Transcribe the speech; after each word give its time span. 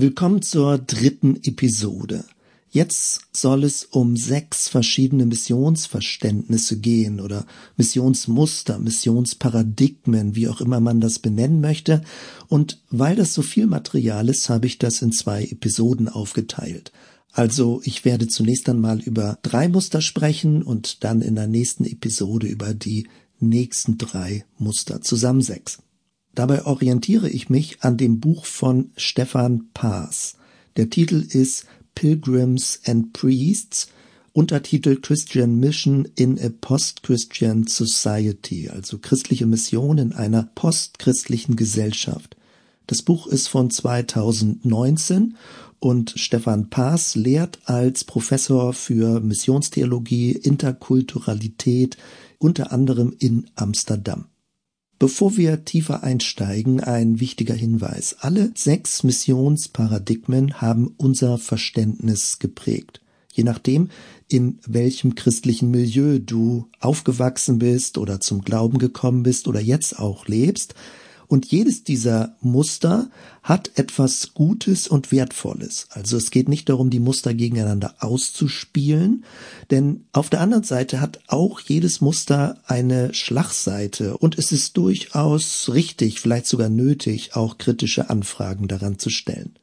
Willkommen 0.00 0.40
zur 0.40 0.78
dritten 0.78 1.36
Episode. 1.42 2.24
Jetzt 2.70 3.20
soll 3.34 3.64
es 3.64 3.84
um 3.84 4.16
sechs 4.16 4.66
verschiedene 4.66 5.26
Missionsverständnisse 5.26 6.78
gehen 6.78 7.20
oder 7.20 7.44
Missionsmuster, 7.76 8.78
Missionsparadigmen, 8.78 10.34
wie 10.34 10.48
auch 10.48 10.62
immer 10.62 10.80
man 10.80 11.02
das 11.02 11.18
benennen 11.18 11.60
möchte. 11.60 12.00
Und 12.48 12.80
weil 12.88 13.14
das 13.14 13.34
so 13.34 13.42
viel 13.42 13.66
Material 13.66 14.30
ist, 14.30 14.48
habe 14.48 14.66
ich 14.66 14.78
das 14.78 15.02
in 15.02 15.12
zwei 15.12 15.44
Episoden 15.44 16.08
aufgeteilt. 16.08 16.92
Also 17.32 17.82
ich 17.84 18.06
werde 18.06 18.26
zunächst 18.26 18.70
einmal 18.70 19.00
über 19.00 19.38
drei 19.42 19.68
Muster 19.68 20.00
sprechen 20.00 20.62
und 20.62 21.04
dann 21.04 21.20
in 21.20 21.34
der 21.34 21.46
nächsten 21.46 21.84
Episode 21.84 22.46
über 22.46 22.72
die 22.72 23.06
nächsten 23.38 23.98
drei 23.98 24.46
Muster, 24.56 25.02
zusammen 25.02 25.42
sechs. 25.42 25.76
Dabei 26.40 26.64
orientiere 26.64 27.28
ich 27.28 27.50
mich 27.50 27.82
an 27.82 27.98
dem 27.98 28.18
Buch 28.18 28.46
von 28.46 28.92
Stefan 28.96 29.68
Paas. 29.74 30.36
Der 30.78 30.88
Titel 30.88 31.16
ist 31.16 31.66
Pilgrims 31.94 32.80
and 32.86 33.12
Priests, 33.12 33.88
Untertitel 34.32 34.96
Christian 35.02 35.60
Mission 35.60 36.08
in 36.14 36.40
a 36.40 36.48
Post-Christian 36.48 37.66
Society, 37.66 38.70
also 38.70 38.96
christliche 38.96 39.44
Mission 39.44 39.98
in 39.98 40.14
einer 40.14 40.48
postchristlichen 40.54 41.56
Gesellschaft. 41.56 42.38
Das 42.86 43.02
Buch 43.02 43.26
ist 43.26 43.48
von 43.48 43.68
2019 43.68 45.36
und 45.78 46.14
Stefan 46.16 46.70
Paas 46.70 47.16
lehrt 47.16 47.58
als 47.66 48.04
Professor 48.04 48.72
für 48.72 49.20
Missionstheologie, 49.20 50.30
Interkulturalität, 50.32 51.98
unter 52.38 52.72
anderem 52.72 53.14
in 53.18 53.50
Amsterdam. 53.56 54.24
Bevor 55.00 55.38
wir 55.38 55.64
tiefer 55.64 56.02
einsteigen, 56.02 56.80
ein 56.80 57.20
wichtiger 57.20 57.54
Hinweis. 57.54 58.16
Alle 58.20 58.52
sechs 58.54 59.02
Missionsparadigmen 59.02 60.60
haben 60.60 60.92
unser 60.98 61.38
Verständnis 61.38 62.38
geprägt. 62.38 63.00
Je 63.32 63.42
nachdem, 63.42 63.88
in 64.28 64.58
welchem 64.66 65.14
christlichen 65.14 65.70
Milieu 65.70 66.18
du 66.18 66.66
aufgewachsen 66.80 67.58
bist 67.58 67.96
oder 67.96 68.20
zum 68.20 68.42
Glauben 68.42 68.76
gekommen 68.76 69.22
bist 69.22 69.48
oder 69.48 69.60
jetzt 69.60 69.98
auch 69.98 70.26
lebst, 70.26 70.74
und 71.30 71.46
jedes 71.46 71.84
dieser 71.84 72.34
Muster 72.40 73.08
hat 73.44 73.70
etwas 73.76 74.34
Gutes 74.34 74.88
und 74.88 75.12
Wertvolles. 75.12 75.86
Also 75.90 76.16
es 76.16 76.32
geht 76.32 76.48
nicht 76.48 76.68
darum, 76.68 76.90
die 76.90 76.98
Muster 76.98 77.34
gegeneinander 77.34 77.94
auszuspielen, 78.00 79.24
denn 79.70 80.06
auf 80.12 80.28
der 80.28 80.40
anderen 80.40 80.64
Seite 80.64 81.00
hat 81.00 81.20
auch 81.28 81.60
jedes 81.60 82.00
Muster 82.00 82.60
eine 82.66 83.14
Schlagseite 83.14 84.18
und 84.18 84.38
es 84.38 84.50
ist 84.50 84.76
durchaus 84.76 85.70
richtig, 85.72 86.18
vielleicht 86.18 86.46
sogar 86.46 86.68
nötig, 86.68 87.36
auch 87.36 87.58
kritische 87.58 88.10
Anfragen 88.10 88.66
daran 88.66 88.98
zu 88.98 89.08
stellen. 89.08 89.54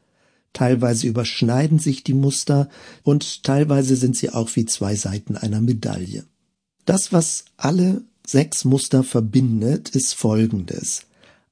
Teilweise 0.53 1.05
überschneiden 1.05 1.79
sich 1.79 2.01
die 2.01 2.13
Muster 2.13 2.69
und 3.03 3.43
teilweise 3.43 3.97
sind 3.97 4.15
sie 4.15 4.29
auch 4.29 4.55
wie 4.55 4.65
zwei 4.65 4.95
Seiten 4.95 5.35
einer 5.35 5.59
Medaille. 5.59 6.23
Das, 6.85 7.11
was 7.11 7.43
alle 7.57 8.05
sechs 8.25 8.63
Muster 8.63 9.03
verbindet, 9.03 9.89
ist 9.89 10.13
Folgendes 10.13 11.07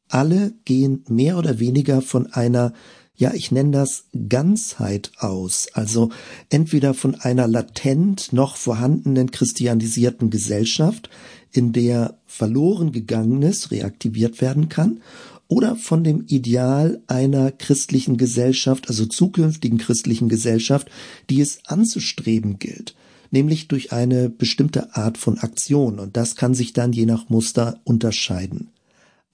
alle 0.09 0.53
gehen 0.65 1.03
mehr 1.07 1.37
oder 1.37 1.59
weniger 1.59 2.01
von 2.01 2.27
einer 2.27 2.73
ja, 3.17 3.33
ich 3.33 3.51
nenne 3.51 3.71
das 3.71 4.05
Ganzheit 4.27 5.11
aus, 5.17 5.67
also 5.73 6.09
entweder 6.49 6.93
von 6.93 7.15
einer 7.15 7.47
latent 7.47 8.33
noch 8.33 8.57
vorhandenen 8.57 9.31
christianisierten 9.31 10.29
Gesellschaft, 10.29 11.09
in 11.51 11.71
der 11.71 12.17
verloren 12.25 12.91
gegangenes 12.91 13.71
reaktiviert 13.71 14.41
werden 14.41 14.67
kann, 14.67 15.01
oder 15.47 15.75
von 15.75 16.03
dem 16.03 16.25
Ideal 16.27 17.01
einer 17.07 17.51
christlichen 17.51 18.17
Gesellschaft, 18.17 18.89
also 18.89 19.05
zukünftigen 19.05 19.77
christlichen 19.77 20.27
Gesellschaft, 20.27 20.89
die 21.29 21.39
es 21.39 21.59
anzustreben 21.65 22.59
gilt, 22.59 22.95
nämlich 23.31 23.67
durch 23.67 23.93
eine 23.93 24.29
bestimmte 24.29 24.95
Art 24.95 25.17
von 25.17 25.37
Aktion, 25.37 25.99
und 25.99 26.17
das 26.17 26.35
kann 26.35 26.53
sich 26.53 26.73
dann 26.73 26.91
je 26.91 27.05
nach 27.05 27.29
Muster 27.29 27.79
unterscheiden. 27.85 28.71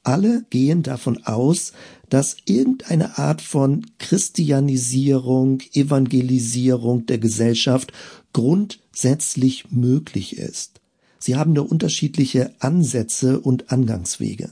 Alle 0.03 0.45
gehen 0.49 0.81
davon 0.83 1.23
aus, 1.25 1.73
dass 2.09 2.37
irgendeine 2.45 3.17
Art 3.17 3.41
von 3.41 3.85
Christianisierung, 3.99 5.61
Evangelisierung 5.73 7.05
der 7.05 7.19
Gesellschaft 7.19 7.93
grundsätzlich 8.33 9.71
möglich 9.71 10.37
ist. 10.37 10.81
Sie 11.19 11.35
haben 11.35 11.53
nur 11.53 11.71
unterschiedliche 11.71 12.55
Ansätze 12.59 13.39
und 13.39 13.71
Angangswege. 13.71 14.51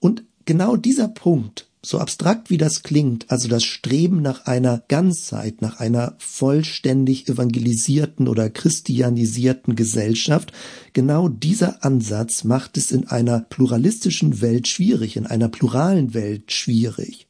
Und 0.00 0.24
genau 0.46 0.76
dieser 0.76 1.08
Punkt 1.08 1.68
so 1.86 1.98
abstrakt 1.98 2.50
wie 2.50 2.58
das 2.58 2.82
klingt, 2.82 3.30
also 3.30 3.48
das 3.48 3.62
Streben 3.64 4.20
nach 4.20 4.46
einer 4.46 4.82
Ganzheit, 4.88 5.62
nach 5.62 5.78
einer 5.78 6.16
vollständig 6.18 7.28
evangelisierten 7.28 8.26
oder 8.26 8.50
christianisierten 8.50 9.76
Gesellschaft, 9.76 10.52
genau 10.92 11.28
dieser 11.28 11.84
Ansatz 11.84 12.44
macht 12.44 12.76
es 12.76 12.90
in 12.90 13.06
einer 13.06 13.40
pluralistischen 13.40 14.40
Welt 14.40 14.66
schwierig, 14.66 15.16
in 15.16 15.26
einer 15.26 15.48
pluralen 15.48 16.12
Welt 16.12 16.52
schwierig. 16.52 17.26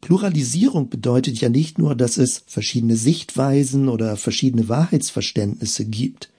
Pluralisierung 0.00 0.88
bedeutet 0.88 1.40
ja 1.40 1.48
nicht 1.48 1.78
nur, 1.78 1.96
dass 1.96 2.16
es 2.16 2.44
verschiedene 2.46 2.96
Sichtweisen 2.96 3.88
oder 3.88 4.16
verschiedene 4.16 4.68
Wahrheitsverständnisse 4.68 5.84
gibt. 5.84 6.30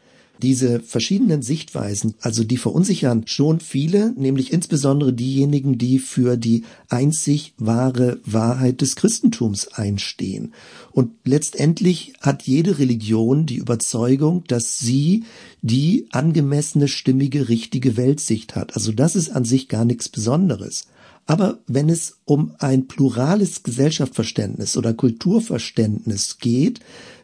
Diese 0.42 0.80
verschiedenen 0.80 1.42
Sichtweisen, 1.42 2.14
also 2.22 2.44
die 2.44 2.58
verunsichern 2.58 3.24
schon 3.26 3.60
viele, 3.60 4.14
nämlich 4.16 4.54
insbesondere 4.54 5.14
diejenigen, 5.14 5.78
die 5.78 6.00
für 6.00 6.38
die 6.38 6.64
einzig 6.90 7.54
wahre 7.58 8.20
Wahrheit 8.26 8.82
des 8.82 8.96
Christentums 8.96 9.68
einstehen. 9.68 10.54
Und 10.92 11.12
letztendlich 11.26 12.14
hat 12.22 12.44
jede 12.44 12.80
Religion 12.80 13.46
die 13.46 13.58
Überzeugung, 13.58 14.44
dass 14.48 14.80
sie 14.80 15.24
die 15.62 16.08
angemessene, 16.12 16.88
stimmige, 16.88 17.50
richtige 17.50 17.98
Weltsicht 17.98 18.56
hat. 18.56 18.76
Also 18.76 18.92
das 18.92 19.16
ist 19.16 19.30
an 19.30 19.46
sich 19.46 19.68
gar 19.68 19.86
nichts 19.86 20.10
Besonderes. 20.10 20.88
Aber 21.28 21.60
wenn 21.68 21.90
es 21.90 22.20
um 22.26 22.54
ein 22.60 22.88
plurales 22.88 23.64
Gesellschaftsverständnis 23.64 24.78
oder 24.78 24.94
Kulturverständnis 24.94 26.38
geht, 26.40 26.80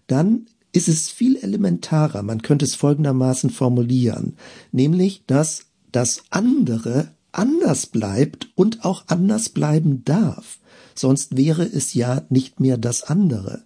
dann 0.07 0.47
ist 0.73 0.89
es 0.89 1.09
viel 1.09 1.37
elementarer. 1.37 2.23
Man 2.23 2.41
könnte 2.41 2.65
es 2.65 2.75
folgendermaßen 2.75 3.49
formulieren, 3.49 4.35
nämlich, 4.71 5.23
dass 5.27 5.67
das 5.91 6.23
andere 6.29 7.11
anders 7.31 7.85
bleibt 7.85 8.49
und 8.55 8.83
auch 8.83 9.05
anders 9.07 9.49
bleiben 9.49 10.03
darf. 10.03 10.59
Sonst 10.95 11.37
wäre 11.37 11.63
es 11.63 11.93
ja 11.93 12.23
nicht 12.29 12.59
mehr 12.59 12.77
das 12.77 13.03
andere. 13.03 13.63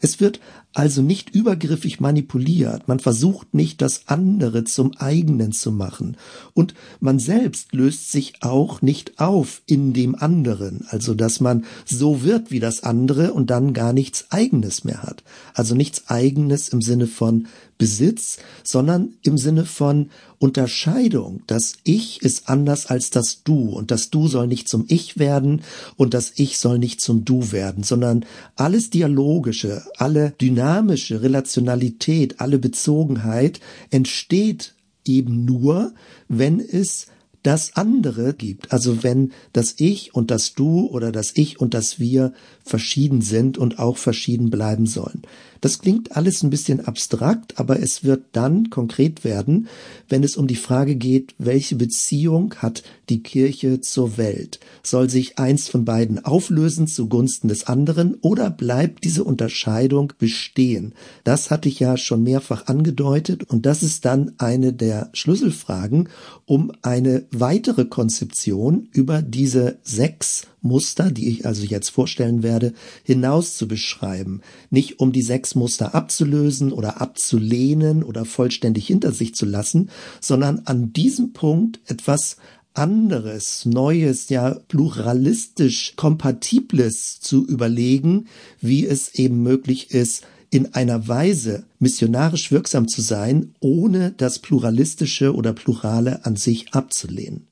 Es 0.00 0.20
wird 0.20 0.40
also 0.76 1.00
nicht 1.00 1.30
übergriffig 1.30 2.00
manipuliert, 2.00 2.86
man 2.86 3.00
versucht 3.00 3.54
nicht 3.54 3.80
das 3.80 4.08
andere 4.08 4.64
zum 4.64 4.94
eigenen 4.98 5.52
zu 5.52 5.72
machen 5.72 6.18
und 6.52 6.74
man 7.00 7.18
selbst 7.18 7.72
löst 7.72 8.12
sich 8.12 8.42
auch 8.42 8.82
nicht 8.82 9.18
auf 9.18 9.62
in 9.64 9.94
dem 9.94 10.14
anderen, 10.14 10.84
also 10.90 11.14
dass 11.14 11.40
man 11.40 11.64
so 11.86 12.22
wird 12.22 12.50
wie 12.50 12.60
das 12.60 12.82
andere 12.82 13.32
und 13.32 13.48
dann 13.48 13.72
gar 13.72 13.94
nichts 13.94 14.26
eigenes 14.28 14.84
mehr 14.84 15.02
hat. 15.02 15.24
Also 15.54 15.74
nichts 15.74 16.08
eigenes 16.08 16.68
im 16.68 16.82
Sinne 16.82 17.06
von 17.06 17.46
Besitz, 17.78 18.38
sondern 18.62 19.14
im 19.22 19.36
Sinne 19.38 19.66
von 19.66 20.10
Unterscheidung. 20.38 21.42
Das 21.46 21.74
Ich 21.84 22.22
ist 22.22 22.48
anders 22.48 22.86
als 22.86 23.10
das 23.10 23.42
Du 23.42 23.70
und 23.70 23.90
das 23.90 24.10
Du 24.10 24.28
soll 24.28 24.46
nicht 24.46 24.68
zum 24.68 24.84
Ich 24.88 25.18
werden 25.18 25.62
und 25.96 26.14
das 26.14 26.32
Ich 26.36 26.58
soll 26.58 26.78
nicht 26.78 27.00
zum 27.00 27.24
Du 27.24 27.52
werden, 27.52 27.82
sondern 27.82 28.24
alles 28.54 28.90
Dialogische, 28.90 29.82
alle 29.96 30.32
dynamische 30.66 31.22
Relationalität, 31.22 32.40
alle 32.40 32.58
Bezogenheit 32.58 33.60
entsteht 33.90 34.74
eben 35.04 35.44
nur, 35.44 35.94
wenn 36.28 36.58
es 36.58 37.06
das 37.44 37.76
andere 37.76 38.34
gibt. 38.34 38.72
Also 38.72 39.04
wenn 39.04 39.30
das 39.52 39.74
Ich 39.78 40.16
und 40.16 40.32
das 40.32 40.54
Du 40.54 40.88
oder 40.88 41.12
das 41.12 41.30
Ich 41.36 41.60
und 41.60 41.74
das 41.74 42.00
Wir 42.00 42.32
verschieden 42.64 43.22
sind 43.22 43.58
und 43.58 43.78
auch 43.78 43.96
verschieden 43.96 44.50
bleiben 44.50 44.86
sollen. 44.86 45.22
Das 45.60 45.78
klingt 45.80 46.16
alles 46.16 46.42
ein 46.42 46.50
bisschen 46.50 46.86
abstrakt, 46.86 47.58
aber 47.58 47.80
es 47.80 48.04
wird 48.04 48.24
dann 48.32 48.70
konkret 48.70 49.24
werden, 49.24 49.68
wenn 50.08 50.22
es 50.22 50.36
um 50.36 50.46
die 50.46 50.56
Frage 50.56 50.96
geht, 50.96 51.34
welche 51.38 51.76
Beziehung 51.76 52.54
hat 52.56 52.82
die 53.08 53.22
Kirche 53.22 53.80
zur 53.80 54.16
Welt? 54.16 54.60
Soll 54.82 55.08
sich 55.10 55.38
eins 55.38 55.68
von 55.68 55.84
beiden 55.84 56.24
auflösen 56.24 56.86
zugunsten 56.86 57.48
des 57.48 57.66
anderen 57.66 58.16
oder 58.20 58.50
bleibt 58.50 59.04
diese 59.04 59.24
Unterscheidung 59.24 60.12
bestehen? 60.18 60.94
Das 61.24 61.50
hatte 61.50 61.68
ich 61.68 61.80
ja 61.80 61.96
schon 61.96 62.22
mehrfach 62.22 62.66
angedeutet 62.66 63.44
und 63.44 63.66
das 63.66 63.82
ist 63.82 64.04
dann 64.04 64.32
eine 64.38 64.72
der 64.72 65.10
Schlüsselfragen, 65.12 66.08
um 66.44 66.72
eine 66.82 67.24
weitere 67.30 67.84
Konzeption 67.84 68.88
über 68.92 69.22
diese 69.22 69.78
sechs 69.82 70.46
Muster, 70.66 71.10
die 71.10 71.28
ich 71.28 71.46
also 71.46 71.64
jetzt 71.64 71.90
vorstellen 71.90 72.42
werde, 72.42 72.72
hinaus 73.02 73.56
zu 73.56 73.68
beschreiben. 73.68 74.40
Nicht 74.70 75.00
um 75.00 75.12
die 75.12 75.22
sechs 75.22 75.54
Muster 75.54 75.94
abzulösen 75.94 76.72
oder 76.72 77.00
abzulehnen 77.00 78.02
oder 78.02 78.24
vollständig 78.24 78.86
hinter 78.86 79.12
sich 79.12 79.34
zu 79.34 79.46
lassen, 79.46 79.90
sondern 80.20 80.62
an 80.66 80.92
diesem 80.92 81.32
Punkt 81.32 81.80
etwas 81.86 82.36
anderes, 82.74 83.64
neues, 83.64 84.28
ja 84.28 84.54
pluralistisch 84.68 85.94
kompatibles 85.96 87.20
zu 87.20 87.46
überlegen, 87.46 88.26
wie 88.60 88.86
es 88.86 89.14
eben 89.14 89.42
möglich 89.42 89.92
ist, 89.92 90.24
in 90.50 90.74
einer 90.74 91.08
Weise 91.08 91.64
missionarisch 91.78 92.52
wirksam 92.52 92.88
zu 92.88 93.02
sein, 93.02 93.54
ohne 93.60 94.12
das 94.12 94.38
Pluralistische 94.38 95.34
oder 95.34 95.52
Plurale 95.52 96.24
an 96.24 96.36
sich 96.36 96.72
abzulehnen. 96.72 97.48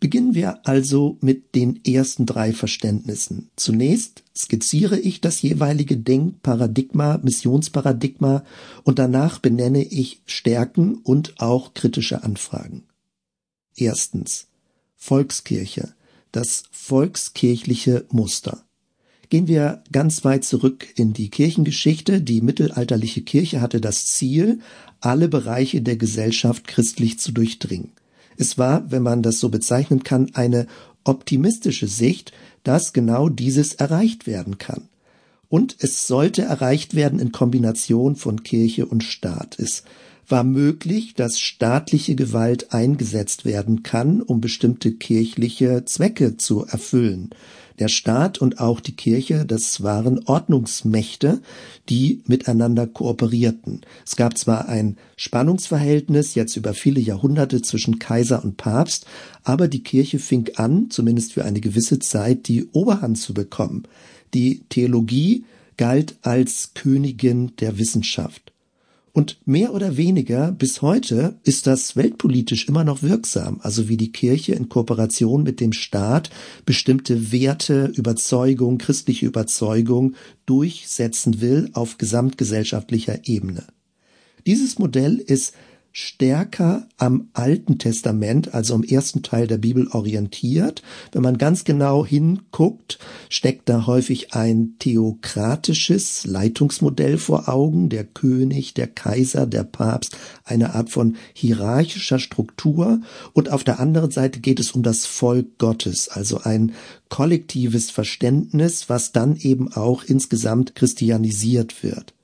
Beginnen 0.00 0.34
wir 0.34 0.66
also 0.66 1.18
mit 1.20 1.56
den 1.56 1.84
ersten 1.84 2.24
drei 2.24 2.52
Verständnissen. 2.52 3.50
Zunächst 3.56 4.22
skizziere 4.36 4.98
ich 4.98 5.20
das 5.20 5.42
jeweilige 5.42 5.96
Denkparadigma, 5.96 7.18
Missionsparadigma 7.22 8.44
und 8.84 9.00
danach 9.00 9.40
benenne 9.40 9.82
ich 9.82 10.22
Stärken 10.24 10.98
und 10.98 11.40
auch 11.40 11.74
kritische 11.74 12.22
Anfragen. 12.22 12.84
Erstens 13.76 14.46
Volkskirche, 14.94 15.94
das 16.30 16.64
volkskirchliche 16.70 18.06
Muster. 18.10 18.64
Gehen 19.30 19.46
wir 19.46 19.82
ganz 19.92 20.24
weit 20.24 20.44
zurück 20.44 20.86
in 20.96 21.12
die 21.12 21.28
Kirchengeschichte. 21.28 22.20
Die 22.22 22.40
mittelalterliche 22.40 23.22
Kirche 23.22 23.60
hatte 23.60 23.80
das 23.80 24.06
Ziel, 24.06 24.60
alle 25.00 25.28
Bereiche 25.28 25.82
der 25.82 25.96
Gesellschaft 25.96 26.66
christlich 26.66 27.18
zu 27.18 27.32
durchdringen. 27.32 27.92
Es 28.38 28.56
war, 28.56 28.90
wenn 28.90 29.02
man 29.02 29.22
das 29.22 29.40
so 29.40 29.48
bezeichnen 29.48 30.04
kann, 30.04 30.30
eine 30.34 30.66
optimistische 31.04 31.88
Sicht, 31.88 32.32
dass 32.62 32.92
genau 32.92 33.28
dieses 33.28 33.74
erreicht 33.74 34.26
werden 34.26 34.58
kann. 34.58 34.88
Und 35.48 35.76
es 35.80 36.06
sollte 36.06 36.42
erreicht 36.42 36.94
werden 36.94 37.18
in 37.18 37.32
Kombination 37.32 38.16
von 38.16 38.42
Kirche 38.42 38.86
und 38.86 39.02
Staat. 39.02 39.58
Es 39.58 39.82
war 40.28 40.44
möglich, 40.44 41.14
dass 41.14 41.40
staatliche 41.40 42.14
Gewalt 42.14 42.72
eingesetzt 42.72 43.44
werden 43.44 43.82
kann, 43.82 44.20
um 44.20 44.40
bestimmte 44.40 44.92
kirchliche 44.92 45.84
Zwecke 45.86 46.36
zu 46.36 46.66
erfüllen. 46.66 47.30
Der 47.78 47.88
Staat 47.88 48.38
und 48.38 48.58
auch 48.58 48.80
die 48.80 48.96
Kirche, 48.96 49.44
das 49.46 49.82
waren 49.82 50.24
Ordnungsmächte, 50.26 51.40
die 51.88 52.22
miteinander 52.26 52.86
kooperierten. 52.86 53.82
Es 54.04 54.16
gab 54.16 54.36
zwar 54.36 54.68
ein 54.68 54.96
Spannungsverhältnis 55.16 56.34
jetzt 56.34 56.56
über 56.56 56.74
viele 56.74 57.00
Jahrhunderte 57.00 57.62
zwischen 57.62 57.98
Kaiser 58.00 58.42
und 58.44 58.56
Papst, 58.56 59.06
aber 59.44 59.68
die 59.68 59.82
Kirche 59.82 60.18
fing 60.18 60.50
an, 60.56 60.90
zumindest 60.90 61.34
für 61.34 61.44
eine 61.44 61.60
gewisse 61.60 62.00
Zeit, 62.00 62.48
die 62.48 62.68
Oberhand 62.72 63.18
zu 63.18 63.32
bekommen. 63.32 63.84
Die 64.34 64.64
Theologie 64.68 65.44
galt 65.76 66.16
als 66.22 66.72
Königin 66.74 67.54
der 67.60 67.78
Wissenschaft. 67.78 68.52
Und 69.18 69.36
mehr 69.46 69.74
oder 69.74 69.96
weniger 69.96 70.52
bis 70.52 70.80
heute 70.80 71.40
ist 71.42 71.66
das 71.66 71.96
weltpolitisch 71.96 72.68
immer 72.68 72.84
noch 72.84 73.02
wirksam, 73.02 73.58
also 73.64 73.88
wie 73.88 73.96
die 73.96 74.12
Kirche 74.12 74.54
in 74.54 74.68
Kooperation 74.68 75.42
mit 75.42 75.58
dem 75.58 75.72
Staat 75.72 76.30
bestimmte 76.64 77.32
Werte, 77.32 77.86
Überzeugung, 77.96 78.78
christliche 78.78 79.26
Überzeugung 79.26 80.14
durchsetzen 80.46 81.40
will 81.40 81.68
auf 81.72 81.98
gesamtgesellschaftlicher 81.98 83.26
Ebene. 83.26 83.64
Dieses 84.46 84.78
Modell 84.78 85.16
ist 85.16 85.52
stärker 86.00 86.86
am 86.96 87.28
Alten 87.32 87.80
Testament, 87.80 88.54
also 88.54 88.74
am 88.74 88.84
ersten 88.84 89.24
Teil 89.24 89.48
der 89.48 89.58
Bibel 89.58 89.88
orientiert. 89.88 90.82
Wenn 91.10 91.22
man 91.22 91.38
ganz 91.38 91.64
genau 91.64 92.06
hinguckt, 92.06 93.00
steckt 93.28 93.68
da 93.68 93.84
häufig 93.88 94.32
ein 94.32 94.76
theokratisches 94.78 96.24
Leitungsmodell 96.24 97.18
vor 97.18 97.48
Augen, 97.48 97.88
der 97.88 98.04
König, 98.04 98.74
der 98.74 98.86
Kaiser, 98.86 99.48
der 99.48 99.64
Papst, 99.64 100.16
eine 100.44 100.76
Art 100.76 100.90
von 100.90 101.16
hierarchischer 101.32 102.20
Struktur. 102.20 103.00
Und 103.32 103.50
auf 103.50 103.64
der 103.64 103.80
anderen 103.80 104.12
Seite 104.12 104.38
geht 104.38 104.60
es 104.60 104.70
um 104.70 104.84
das 104.84 105.04
Volk 105.04 105.58
Gottes, 105.58 106.08
also 106.08 106.38
ein 106.38 106.74
kollektives 107.08 107.90
Verständnis, 107.90 108.88
was 108.88 109.10
dann 109.10 109.34
eben 109.34 109.72
auch 109.72 110.04
insgesamt 110.04 110.76
christianisiert 110.76 111.82
wird. 111.82 112.14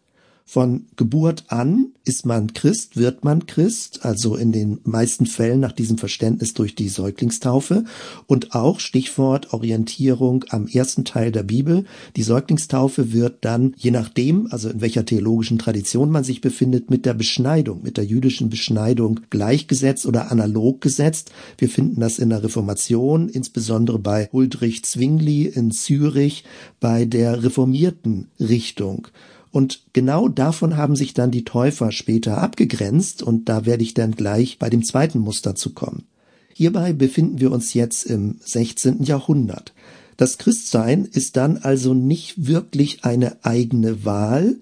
Von 0.46 0.86
Geburt 0.96 1.44
an 1.48 1.94
ist 2.04 2.26
man 2.26 2.52
Christ, 2.52 2.98
wird 2.98 3.24
man 3.24 3.46
Christ, 3.46 4.04
also 4.04 4.36
in 4.36 4.52
den 4.52 4.78
meisten 4.84 5.24
Fällen 5.24 5.58
nach 5.58 5.72
diesem 5.72 5.96
Verständnis 5.96 6.52
durch 6.52 6.74
die 6.74 6.90
Säuglingstaufe 6.90 7.84
und 8.26 8.54
auch 8.54 8.78
Stichwort 8.78 9.54
Orientierung 9.54 10.44
am 10.50 10.66
ersten 10.66 11.06
Teil 11.06 11.32
der 11.32 11.44
Bibel. 11.44 11.86
Die 12.16 12.22
Säuglingstaufe 12.22 13.14
wird 13.14 13.38
dann, 13.40 13.72
je 13.78 13.90
nachdem, 13.90 14.46
also 14.50 14.68
in 14.68 14.82
welcher 14.82 15.06
theologischen 15.06 15.58
Tradition 15.58 16.10
man 16.10 16.24
sich 16.24 16.42
befindet, 16.42 16.90
mit 16.90 17.06
der 17.06 17.14
Beschneidung, 17.14 17.82
mit 17.82 17.96
der 17.96 18.04
jüdischen 18.04 18.50
Beschneidung 18.50 19.20
gleichgesetzt 19.30 20.04
oder 20.04 20.30
analog 20.30 20.82
gesetzt. 20.82 21.32
Wir 21.56 21.70
finden 21.70 22.02
das 22.02 22.18
in 22.18 22.28
der 22.28 22.44
Reformation, 22.44 23.30
insbesondere 23.30 23.98
bei 23.98 24.28
Huldrych 24.30 24.84
Zwingli 24.84 25.46
in 25.46 25.70
Zürich, 25.70 26.44
bei 26.80 27.06
der 27.06 27.42
reformierten 27.42 28.28
Richtung. 28.38 29.08
Und 29.54 29.84
genau 29.92 30.26
davon 30.26 30.76
haben 30.76 30.96
sich 30.96 31.14
dann 31.14 31.30
die 31.30 31.44
Täufer 31.44 31.92
später 31.92 32.38
abgegrenzt 32.38 33.22
und 33.22 33.48
da 33.48 33.64
werde 33.64 33.84
ich 33.84 33.94
dann 33.94 34.16
gleich 34.16 34.58
bei 34.58 34.68
dem 34.68 34.82
zweiten 34.82 35.20
Muster 35.20 35.54
zu 35.54 35.74
kommen. 35.74 36.02
Hierbei 36.52 36.92
befinden 36.92 37.38
wir 37.38 37.52
uns 37.52 37.72
jetzt 37.72 38.02
im 38.02 38.38
16. 38.40 39.04
Jahrhundert. 39.04 39.72
Das 40.16 40.38
Christsein 40.38 41.04
ist 41.04 41.36
dann 41.36 41.58
also 41.58 41.94
nicht 41.94 42.48
wirklich 42.48 43.04
eine 43.04 43.44
eigene 43.44 44.04
Wahl, 44.04 44.56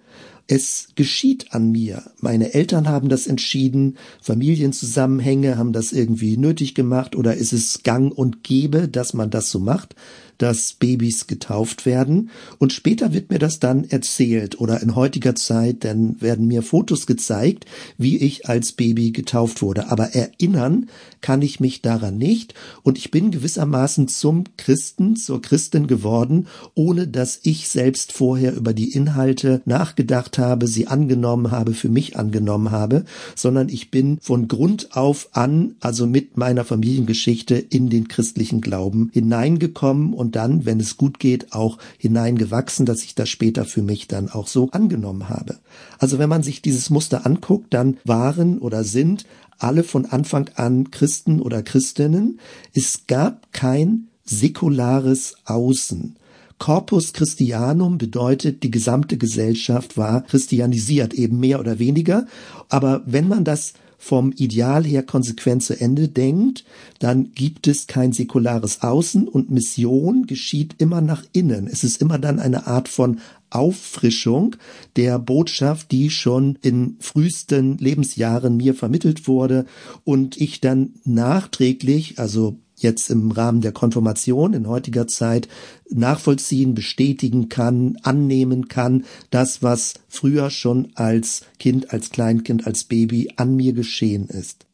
es 0.46 0.88
geschieht 0.94 1.54
an 1.54 1.70
mir. 1.72 2.02
Meine 2.20 2.52
Eltern 2.52 2.86
haben 2.86 3.08
das 3.08 3.26
entschieden, 3.26 3.96
Familienzusammenhänge 4.20 5.56
haben 5.56 5.72
das 5.72 5.92
irgendwie 5.92 6.36
nötig 6.36 6.74
gemacht 6.74 7.16
oder 7.16 7.34
ist 7.34 7.54
es 7.54 7.82
gang 7.82 8.12
und 8.12 8.44
gäbe, 8.44 8.88
dass 8.88 9.14
man 9.14 9.30
das 9.30 9.50
so 9.50 9.58
macht, 9.58 9.96
dass 10.42 10.72
Babys 10.72 11.28
getauft 11.28 11.86
werden. 11.86 12.30
Und 12.58 12.72
später 12.72 13.12
wird 13.12 13.30
mir 13.30 13.38
das 13.38 13.60
dann 13.60 13.84
erzählt 13.84 14.60
oder 14.60 14.82
in 14.82 14.96
heutiger 14.96 15.36
Zeit, 15.36 15.84
dann 15.84 16.20
werden 16.20 16.48
mir 16.48 16.62
Fotos 16.62 17.06
gezeigt, 17.06 17.64
wie 17.96 18.16
ich 18.16 18.48
als 18.48 18.72
Baby 18.72 19.12
getauft 19.12 19.62
wurde. 19.62 19.92
Aber 19.92 20.14
erinnern 20.16 20.88
kann 21.20 21.40
ich 21.40 21.60
mich 21.60 21.80
daran 21.80 22.18
nicht. 22.18 22.54
Und 22.82 22.98
ich 22.98 23.12
bin 23.12 23.30
gewissermaßen 23.30 24.08
zum 24.08 24.42
Christen, 24.56 25.14
zur 25.14 25.40
Christin 25.40 25.86
geworden, 25.86 26.48
ohne 26.74 27.06
dass 27.06 27.38
ich 27.44 27.68
selbst 27.68 28.12
vorher 28.12 28.56
über 28.56 28.74
die 28.74 28.92
Inhalte 28.92 29.62
nachgedacht 29.64 30.38
habe, 30.38 30.66
sie 30.66 30.88
angenommen 30.88 31.52
habe, 31.52 31.72
für 31.72 31.88
mich 31.88 32.18
angenommen 32.18 32.72
habe, 32.72 33.04
sondern 33.36 33.68
ich 33.68 33.92
bin 33.92 34.18
von 34.20 34.48
Grund 34.48 34.96
auf 34.96 35.28
an, 35.32 35.76
also 35.78 36.08
mit 36.08 36.36
meiner 36.36 36.64
Familiengeschichte 36.64 37.54
in 37.54 37.88
den 37.88 38.08
christlichen 38.08 38.60
Glauben 38.60 39.08
hineingekommen 39.12 40.14
und 40.14 40.31
dann, 40.32 40.64
wenn 40.64 40.80
es 40.80 40.96
gut 40.96 41.18
geht, 41.18 41.52
auch 41.52 41.78
hineingewachsen, 41.98 42.86
dass 42.86 43.02
ich 43.02 43.14
das 43.14 43.28
später 43.28 43.64
für 43.64 43.82
mich 43.82 44.08
dann 44.08 44.28
auch 44.28 44.48
so 44.48 44.70
angenommen 44.70 45.28
habe. 45.28 45.58
Also 45.98 46.18
wenn 46.18 46.28
man 46.28 46.42
sich 46.42 46.62
dieses 46.62 46.90
Muster 46.90 47.26
anguckt, 47.26 47.72
dann 47.74 47.98
waren 48.04 48.58
oder 48.58 48.84
sind 48.84 49.24
alle 49.58 49.84
von 49.84 50.06
Anfang 50.06 50.50
an 50.56 50.90
Christen 50.90 51.40
oder 51.40 51.62
Christinnen. 51.62 52.40
Es 52.74 53.06
gab 53.06 53.52
kein 53.52 54.08
säkulares 54.24 55.36
Außen. 55.44 56.16
Corpus 56.58 57.12
Christianum 57.12 57.98
bedeutet, 57.98 58.62
die 58.62 58.70
gesamte 58.70 59.18
Gesellschaft 59.18 59.96
war 59.96 60.22
christianisiert, 60.22 61.12
eben 61.12 61.40
mehr 61.40 61.58
oder 61.58 61.80
weniger. 61.80 62.26
Aber 62.68 63.02
wenn 63.04 63.26
man 63.26 63.44
das 63.44 63.74
vom 64.02 64.32
Ideal 64.32 64.84
her 64.84 65.04
konsequent 65.04 65.62
zu 65.62 65.80
Ende 65.80 66.08
denkt, 66.08 66.64
dann 66.98 67.34
gibt 67.34 67.68
es 67.68 67.86
kein 67.86 68.12
säkulares 68.12 68.82
Außen 68.82 69.28
und 69.28 69.52
Mission 69.52 70.26
geschieht 70.26 70.74
immer 70.78 71.00
nach 71.00 71.22
innen. 71.32 71.68
Es 71.68 71.84
ist 71.84 72.02
immer 72.02 72.18
dann 72.18 72.40
eine 72.40 72.66
Art 72.66 72.88
von 72.88 73.20
Auffrischung 73.50 74.56
der 74.96 75.20
Botschaft, 75.20 75.92
die 75.92 76.10
schon 76.10 76.58
in 76.62 76.96
frühesten 76.98 77.78
Lebensjahren 77.78 78.56
mir 78.56 78.74
vermittelt 78.74 79.28
wurde 79.28 79.66
und 80.02 80.36
ich 80.36 80.60
dann 80.60 80.94
nachträglich, 81.04 82.18
also 82.18 82.56
jetzt 82.82 83.10
im 83.10 83.30
Rahmen 83.30 83.60
der 83.60 83.72
Konfirmation 83.72 84.52
in 84.54 84.68
heutiger 84.68 85.06
Zeit 85.06 85.48
nachvollziehen, 85.90 86.74
bestätigen 86.74 87.48
kann, 87.48 87.96
annehmen 88.02 88.68
kann, 88.68 89.04
das, 89.30 89.62
was 89.62 89.94
früher 90.08 90.50
schon 90.50 90.88
als 90.94 91.42
Kind, 91.58 91.92
als 91.92 92.10
Kleinkind, 92.10 92.66
als 92.66 92.84
Baby 92.84 93.30
an 93.36 93.56
mir 93.56 93.72
geschehen 93.72 94.26
ist. 94.28 94.66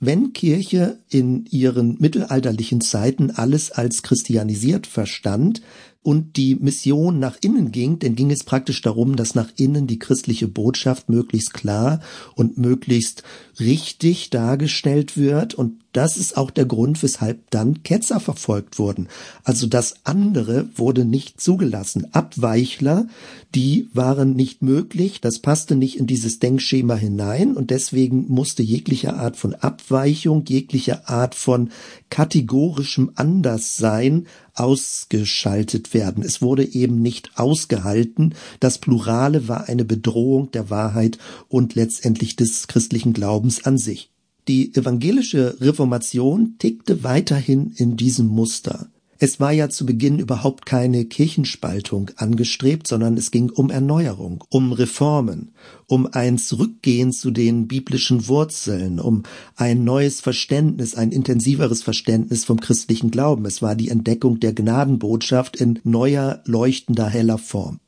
Wenn 0.00 0.32
Kirche 0.32 1.00
in 1.08 1.44
ihren 1.46 1.96
mittelalterlichen 1.98 2.80
Zeiten 2.80 3.32
alles 3.32 3.72
als 3.72 4.04
christianisiert 4.04 4.86
verstand, 4.86 5.60
und 6.02 6.36
die 6.36 6.54
Mission 6.54 7.18
nach 7.18 7.36
innen 7.40 7.72
ging, 7.72 7.98
dann 7.98 8.14
ging 8.14 8.30
es 8.30 8.44
praktisch 8.44 8.80
darum, 8.80 9.16
dass 9.16 9.34
nach 9.34 9.50
innen 9.56 9.86
die 9.86 9.98
christliche 9.98 10.48
Botschaft 10.48 11.08
möglichst 11.08 11.52
klar 11.52 12.00
und 12.34 12.56
möglichst 12.56 13.24
richtig 13.58 14.30
dargestellt 14.30 15.16
wird 15.16 15.54
und 15.54 15.80
das 15.92 16.16
ist 16.16 16.36
auch 16.36 16.50
der 16.50 16.66
Grund, 16.66 17.02
weshalb 17.02 17.50
dann 17.50 17.82
Ketzer 17.82 18.20
verfolgt 18.20 18.78
wurden. 18.78 19.08
Also 19.42 19.66
das 19.66 19.96
andere 20.04 20.68
wurde 20.76 21.04
nicht 21.04 21.40
zugelassen. 21.40 22.06
Abweichler, 22.12 23.06
die 23.54 23.88
waren 23.94 24.34
nicht 24.34 24.62
möglich, 24.62 25.20
das 25.20 25.40
passte 25.40 25.74
nicht 25.74 25.98
in 25.98 26.06
dieses 26.06 26.38
Denkschema 26.38 26.94
hinein 26.94 27.56
und 27.56 27.70
deswegen 27.70 28.26
musste 28.28 28.62
jegliche 28.62 29.14
Art 29.14 29.36
von 29.36 29.54
Abweichung, 29.54 30.44
jegliche 30.46 31.08
Art 31.08 31.34
von 31.34 31.70
kategorischem 32.10 33.12
Anderssein 33.16 34.26
ausgeschaltet 34.58 35.94
werden. 35.94 36.24
Es 36.24 36.42
wurde 36.42 36.64
eben 36.64 37.00
nicht 37.00 37.32
ausgehalten. 37.36 38.34
Das 38.60 38.78
Plurale 38.78 39.48
war 39.48 39.68
eine 39.68 39.84
Bedrohung 39.84 40.50
der 40.50 40.70
Wahrheit 40.70 41.18
und 41.48 41.74
letztendlich 41.74 42.36
des 42.36 42.66
christlichen 42.66 43.12
Glaubens 43.12 43.64
an 43.64 43.78
sich. 43.78 44.10
Die 44.48 44.74
evangelische 44.74 45.60
Reformation 45.60 46.54
tickte 46.58 47.04
weiterhin 47.04 47.72
in 47.76 47.96
diesem 47.96 48.26
Muster. 48.26 48.88
Es 49.20 49.40
war 49.40 49.50
ja 49.50 49.68
zu 49.68 49.84
Beginn 49.84 50.20
überhaupt 50.20 50.64
keine 50.64 51.04
Kirchenspaltung 51.04 52.12
angestrebt, 52.16 52.86
sondern 52.86 53.16
es 53.16 53.32
ging 53.32 53.50
um 53.50 53.68
Erneuerung, 53.68 54.44
um 54.48 54.72
Reformen, 54.72 55.50
um 55.86 56.06
ein 56.12 56.38
Zurückgehen 56.38 57.12
zu 57.12 57.32
den 57.32 57.66
biblischen 57.66 58.28
Wurzeln, 58.28 59.00
um 59.00 59.24
ein 59.56 59.82
neues 59.82 60.20
Verständnis, 60.20 60.94
ein 60.94 61.10
intensiveres 61.10 61.82
Verständnis 61.82 62.44
vom 62.44 62.60
christlichen 62.60 63.10
Glauben. 63.10 63.44
Es 63.44 63.60
war 63.60 63.74
die 63.74 63.88
Entdeckung 63.88 64.38
der 64.38 64.52
Gnadenbotschaft 64.52 65.56
in 65.56 65.80
neuer, 65.82 66.40
leuchtender, 66.44 67.08
heller 67.08 67.38
Form. 67.38 67.80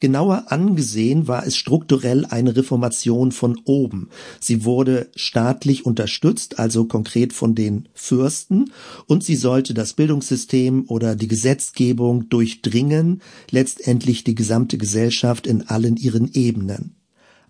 Genauer 0.00 0.52
angesehen 0.52 1.26
war 1.26 1.46
es 1.46 1.56
strukturell 1.56 2.26
eine 2.26 2.56
Reformation 2.56 3.32
von 3.32 3.60
oben. 3.64 4.10
Sie 4.40 4.64
wurde 4.64 5.08
staatlich 5.16 5.86
unterstützt, 5.86 6.58
also 6.58 6.84
konkret 6.84 7.32
von 7.32 7.54
den 7.54 7.88
Fürsten, 7.94 8.72
und 9.06 9.24
sie 9.24 9.36
sollte 9.36 9.72
das 9.72 9.94
Bildungssystem 9.94 10.84
oder 10.88 11.16
die 11.16 11.28
Gesetzgebung 11.28 12.28
durchdringen, 12.28 13.22
letztendlich 13.50 14.24
die 14.24 14.34
gesamte 14.34 14.78
Gesellschaft 14.78 15.46
in 15.46 15.62
allen 15.68 15.96
ihren 15.96 16.32
Ebenen. 16.32 16.96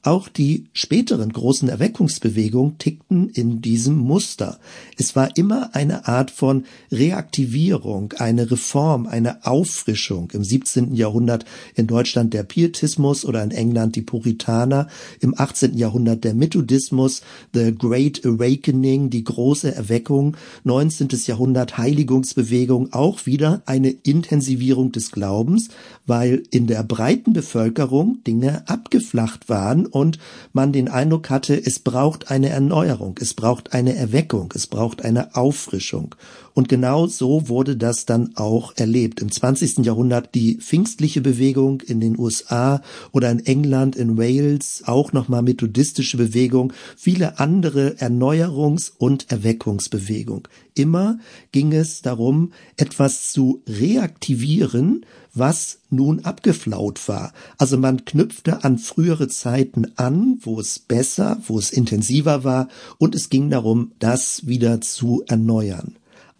Auch 0.07 0.29
die 0.29 0.67
späteren 0.73 1.33
großen 1.33 1.69
Erweckungsbewegungen 1.69 2.79
tickten 2.79 3.29
in 3.29 3.61
diesem 3.61 3.97
Muster. 3.97 4.61
Es 4.97 5.17
war 5.17 5.37
immer 5.37 5.75
eine 5.75 6.07
Art 6.07 6.31
von 6.31 6.63
Reaktivierung, 6.93 8.13
eine 8.19 8.49
Reform, 8.49 9.09
eine 9.09 9.45
Auffrischung. 9.45 10.31
Im 10.33 10.45
17. 10.45 10.95
Jahrhundert 10.95 11.45
in 11.75 11.89
Deutschland 11.89 12.35
der 12.35 12.45
Pietismus 12.45 13.25
oder 13.25 13.43
in 13.43 13.51
England 13.51 13.97
die 13.97 14.03
Puritaner, 14.03 14.87
im 15.19 15.35
18. 15.37 15.77
Jahrhundert 15.77 16.23
der 16.23 16.35
Methodismus, 16.35 17.23
The 17.53 17.75
Great 17.75 18.25
Awakening, 18.25 19.11
die 19.11 19.25
große 19.25 19.75
Erweckung, 19.75 20.37
19. 20.63 21.09
Jahrhundert 21.27 21.79
Heiligungsbewegung, 21.79 22.93
auch 22.93 23.27
wieder 23.27 23.63
eine 23.67 23.91
Intensivierung 23.91 24.93
des 24.93 25.11
Glaubens, 25.11 25.71
weil 26.07 26.45
in 26.53 26.69
der 26.69 26.85
breiten 26.85 27.33
Bevölkerung 27.33 28.23
Dinge 28.25 28.63
abgeflacht 28.69 29.49
waren 29.49 29.89
und 29.97 30.19
man 30.53 30.73
den 30.73 30.89
Eindruck 30.89 31.31
hatte, 31.31 31.55
es 31.57 31.79
braucht 31.79 32.31
eine 32.31 32.51
Erneuerung, 32.51 33.19
es 33.21 33.35
braucht 33.35 33.73
eine 33.73 33.95
Erweckung, 33.95 34.53
es 34.55 34.67
braucht 34.67 35.05
eine 35.05 35.35
Auffrischung. 35.35 36.15
Und 36.57 36.71
genau 36.71 37.07
so 37.07 37.51
wurde 37.51 37.77
das 37.77 38.07
dann 38.07 38.35
auch 38.35 38.73
erlebt. 38.77 39.21
Im 39.21 39.31
20. 39.31 39.85
Jahrhundert 39.85 40.35
die 40.35 40.55
pfingstliche 40.55 41.21
Bewegung 41.21 41.83
in 41.83 42.01
den 42.01 42.19
USA 42.19 42.81
oder 43.13 43.31
in 43.31 43.45
England, 43.45 43.95
in 43.95 44.17
Wales, 44.17 44.83
auch 44.87 45.13
nochmal 45.13 45.43
methodistische 45.43 46.17
Bewegung, 46.17 46.73
viele 46.97 47.41
andere 47.41 47.97
Erneuerungs- 47.99 48.91
und 48.97 49.31
Erweckungsbewegung. 49.31 50.49
Immer 50.75 51.19
ging 51.53 51.75
es 51.75 52.01
darum, 52.01 52.53
etwas 52.79 53.33
zu 53.33 53.61
reaktivieren, 53.69 55.05
was 55.35 55.81
nun 55.91 56.25
abgeflaut 56.25 57.07
war. 57.07 57.35
Also 57.59 57.77
man 57.77 58.07
knüpfte 58.07 58.65
an 58.65 58.79
frühere 58.79 59.29
Zeiten 59.29 59.93
an, 59.97 60.39
wo 60.41 60.59
es 60.59 60.79
besser, 60.79 61.39
wo 61.47 61.59
es 61.59 61.71
intensiver 61.71 62.45
war, 62.45 62.69
und 62.97 63.15
es 63.15 63.29
ging 63.29 63.51
darum, 63.51 63.93
das 63.99 64.47
wieder 64.47 64.81
zu 64.81 65.23
erneuern. 65.27 65.97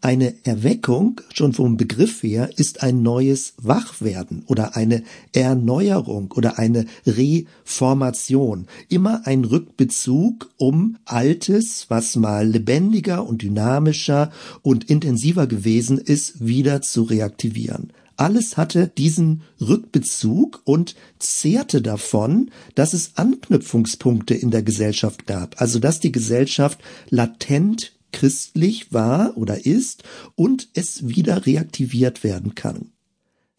Eine 0.07 0.35
Erweckung, 0.45 1.21
schon 1.35 1.53
vom 1.53 1.77
Begriff 1.77 2.23
her, 2.23 2.51
ist 2.57 2.85
ein 2.85 3.03
neues 3.03 3.55
Wachwerden 3.57 4.45
oder 4.47 4.77
eine 4.77 5.03
Erneuerung 5.33 6.31
oder 6.31 6.61
eine 6.61 6.87
Reformation. 7.05 8.69
Immer 8.89 9.27
ein 9.27 9.45
Rückbezug, 9.45 10.49
um 10.59 10.97
Altes, 11.07 11.87
was 11.89 12.15
mal 12.15 12.47
lebendiger 12.47 13.27
und 13.27 13.43
dynamischer 13.43 14.31
und 14.63 14.89
intensiver 14.89 15.49
gewesen 15.49 15.99
ist, 15.99 16.47
wieder 16.47 16.83
zu 16.83 17.03
reaktivieren. 17.03 17.93
Alles 18.17 18.57
hatte 18.57 18.87
diesen 18.97 19.43
Rückbezug 19.61 20.63
und 20.63 20.95
zehrte 21.19 21.83
davon, 21.83 22.53
dass 22.77 22.93
es 22.93 23.17
Anknüpfungspunkte 23.17 24.35
in 24.35 24.53
der 24.53 24.63
Gesellschaft 24.63 25.27
gab, 25.27 25.61
also 25.61 25.81
dass 25.81 25.99
die 25.99 26.13
Gesellschaft 26.13 26.79
latent 27.11 27.96
christlich 28.13 28.93
war 28.93 29.37
oder 29.37 29.67
ist 29.67 30.05
und 30.35 30.69
es 30.75 31.09
wieder 31.09 31.47
reaktiviert 31.47 32.25
werden 32.25 32.55
kann. 32.55 32.93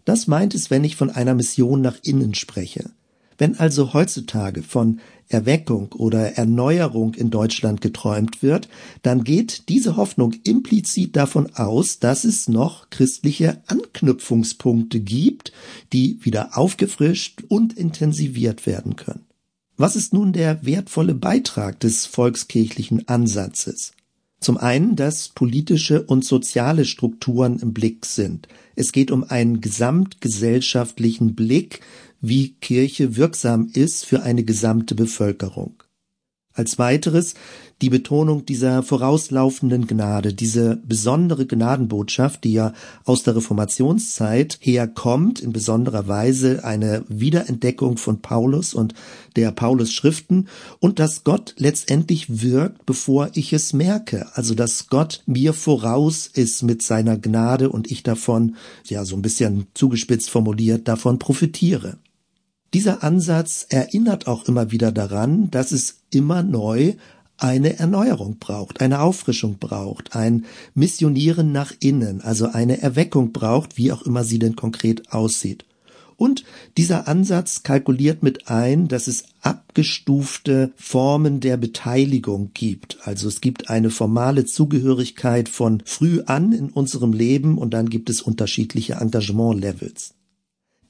Das 0.06 0.27
meint 0.27 0.56
es, 0.56 0.70
wenn 0.70 0.84
ich 0.84 0.96
von 0.96 1.10
einer 1.10 1.36
Mission 1.36 1.82
nach 1.82 1.98
innen 2.04 2.34
spreche. 2.34 2.92
Wenn 3.38 3.60
also 3.60 3.94
heutzutage 3.94 4.63
von 4.63 5.00
Erweckung 5.30 5.92
oder 5.92 6.38
Erneuerung 6.38 7.13
in 7.13 7.30
Deutschland 7.30 7.82
geträumt 7.82 8.42
wird, 8.42 8.70
dann 9.04 9.24
geht 9.24 9.70
diese 9.70 9.98
Hoffnung 9.98 10.34
implizit 10.44 11.16
davon 11.16 11.54
aus, 11.56 12.00
dass 12.00 12.24
es 12.24 12.48
noch 12.48 12.89
christliche 12.89 13.62
Anknüpfungspunkte 13.68 15.01
gibt, 15.01 15.51
die 15.94 16.24
wieder 16.24 16.58
aufgefrischt 16.58 17.44
und 17.50 17.74
intensiviert 17.77 18.66
werden 18.66 18.96
können. 18.96 19.25
Was 19.75 19.96
ist 19.96 20.13
nun 20.13 20.34
der 20.34 20.66
wertvolle 20.66 21.13
Beitrag 21.13 21.80
des 21.80 22.06
volkskirchlichen 22.06 23.08
Ansatzes? 23.08 23.92
Zum 24.39 24.58
einen, 24.58 24.96
dass 24.96 25.29
politische 25.29 26.03
und 26.03 26.24
soziale 26.24 26.86
Strukturen 26.86 27.60
im 27.60 27.74
Blick 27.74 28.06
sind. 28.06 28.48
Es 28.75 28.91
geht 28.91 29.10
um 29.10 29.24
einen 29.24 29.62
gesamtgesellschaftlichen 29.62 31.34
Blick, 31.34 31.82
wie 32.22 32.53
Kirche 32.53 33.15
wirksam 33.15 33.70
ist 33.74 34.06
für 34.06 34.22
eine 34.22 34.44
gesamte 34.44 34.96
Bevölkerung. 34.96 35.84
Als 36.58 36.80
weiteres 36.80 37.36
die 37.84 37.92
Betonung 37.92 38.48
dieser 38.48 38.82
vorauslaufenden 38.82 39.86
Gnade, 39.86 40.34
diese 40.34 40.78
besondere 40.78 41.46
Gnadenbotschaft, 41.46 42.44
die 42.44 42.54
ja 42.54 42.74
aus 43.06 43.22
der 43.22 43.36
Reformationszeit 43.36 44.58
herkommt, 44.60 45.40
in 45.40 45.54
besonderer 45.54 46.08
Weise 46.08 46.64
eine 46.64 47.04
Wiederentdeckung 47.10 47.98
von 47.98 48.24
Paulus 48.24 48.74
und 48.74 48.96
der 49.36 49.52
Paulus 49.52 49.94
Schriften 49.94 50.48
und 50.80 50.98
dass 50.98 51.24
Gott 51.24 51.54
letztendlich 51.60 52.42
wirkt, 52.42 52.88
bevor 52.88 53.30
ich 53.36 53.54
es 53.54 53.74
merke. 53.74 54.26
Also, 54.34 54.56
dass 54.56 54.88
Gott 54.88 55.22
mir 55.28 55.54
voraus 55.54 56.26
ist 56.26 56.64
mit 56.64 56.82
seiner 56.82 57.20
Gnade 57.20 57.70
und 57.70 57.92
ich 57.92 58.02
davon, 58.02 58.56
ja, 58.86 59.06
so 59.06 59.16
ein 59.16 59.22
bisschen 59.22 59.68
zugespitzt 59.76 60.32
formuliert, 60.32 60.88
davon 60.88 61.20
profitiere. 61.20 61.98
Dieser 62.74 63.04
Ansatz 63.04 63.66
erinnert 63.70 64.28
auch 64.28 64.46
immer 64.46 64.72
wieder 64.72 64.92
daran, 64.92 65.50
dass 65.52 65.72
es 65.72 66.02
immer 66.12 66.44
neu 66.44 66.94
eine 67.38 67.78
Erneuerung 67.80 68.38
braucht, 68.40 68.82
eine 68.82 69.02
Auffrischung 69.02 69.58
braucht, 69.60 70.16
ein 70.16 70.46
Missionieren 70.74 71.52
nach 71.52 71.72
innen, 71.80 72.22
also 72.22 72.48
eine 72.48 72.82
Erweckung 72.82 73.32
braucht, 73.32 73.78
wie 73.78 73.92
auch 73.92 74.02
immer 74.02 74.24
sie 74.24 74.40
denn 74.40 74.56
konkret 74.56 75.14
aussieht. 75.14 75.66
Und 76.18 76.44
dieser 76.78 77.08
Ansatz 77.08 77.62
kalkuliert 77.62 78.24
mit 78.24 78.50
ein, 78.50 78.88
dass 78.88 79.06
es 79.06 79.26
abgestufte 79.42 80.72
Formen 80.76 81.40
der 81.42 81.58
Beteiligung 81.58 82.50
gibt. 82.56 82.98
Also 83.04 83.28
es 83.28 83.40
gibt 83.40 83.70
eine 83.70 83.92
formale 83.92 84.46
Zugehörigkeit 84.46 85.48
von 85.48 85.84
früh 85.86 86.22
an 86.26 86.54
in 86.54 86.72
unserem 86.72 87.14
Leben 87.14 87.60
und 87.60 87.76
dann 87.76 87.88
gibt 87.88 88.10
es 88.10 88.24
unterschiedliche 88.24 88.94
Engagementlevels. 88.94 90.16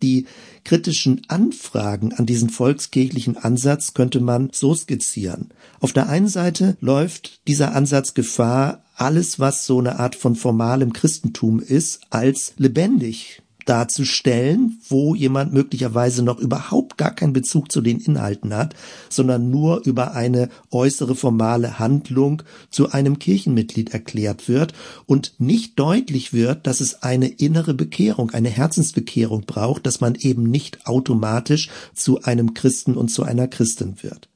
Die 0.02 0.26
kritischen 0.64 1.22
Anfragen 1.28 2.14
an 2.14 2.26
diesen 2.26 2.50
volkskirchlichen 2.50 3.38
Ansatz 3.38 3.94
könnte 3.94 4.20
man 4.20 4.50
so 4.54 4.76
skizzieren. 4.76 5.50
Auf 5.80 5.94
der 5.94 6.10
einen 6.10 6.28
Seite 6.28 6.78
läuft 6.82 7.48
dieser 7.48 7.76
Ansatz 7.76 8.14
Gefahr, 8.14 8.84
alles, 8.96 9.40
was 9.40 9.66
so 9.66 9.80
eine 9.80 10.00
Art 10.00 10.16
von 10.16 10.36
formalem 10.36 10.94
Christentum 10.94 11.60
ist, 11.60 12.02
als 12.10 12.54
lebendig 12.58 13.42
darzustellen, 13.70 14.80
wo 14.90 15.16
jemand 15.16 15.54
möglicherweise 15.54 16.24
noch 16.24 16.40
überhaupt 16.40 16.98
gar 16.98 17.14
keinen 17.14 17.34
Bezug 17.34 17.72
zu 17.72 17.82
den 17.82 18.00
Inhalten 18.00 18.54
hat, 18.54 18.76
sondern 19.10 19.50
nur 19.50 19.86
über 19.86 20.14
eine 20.14 20.50
äußere 20.72 21.16
formale 21.16 21.80
Handlung 21.80 22.44
zu 22.70 22.92
einem 22.92 23.20
Kirchenmitglied 23.20 23.94
erklärt 23.94 24.48
wird 24.48 24.74
und 25.06 25.34
nicht 25.38 25.78
deutlich 25.80 26.34
wird, 26.34 26.68
dass 26.68 26.82
es 26.82 27.04
eine 27.04 27.28
innere 27.28 27.74
Bekehrung, 27.74 28.32
eine 28.32 28.50
Herzensbekehrung 28.50 29.42
braucht, 29.46 29.86
dass 29.86 30.02
man 30.02 30.16
eben 30.16 30.44
nicht 30.44 30.88
automatisch 30.88 31.70
zu 31.94 32.22
einem 32.24 32.54
Christen 32.54 32.96
und 32.96 33.10
zu 33.10 33.24
einer 33.24 33.48
Christin 33.48 33.96
wird. 34.02 34.30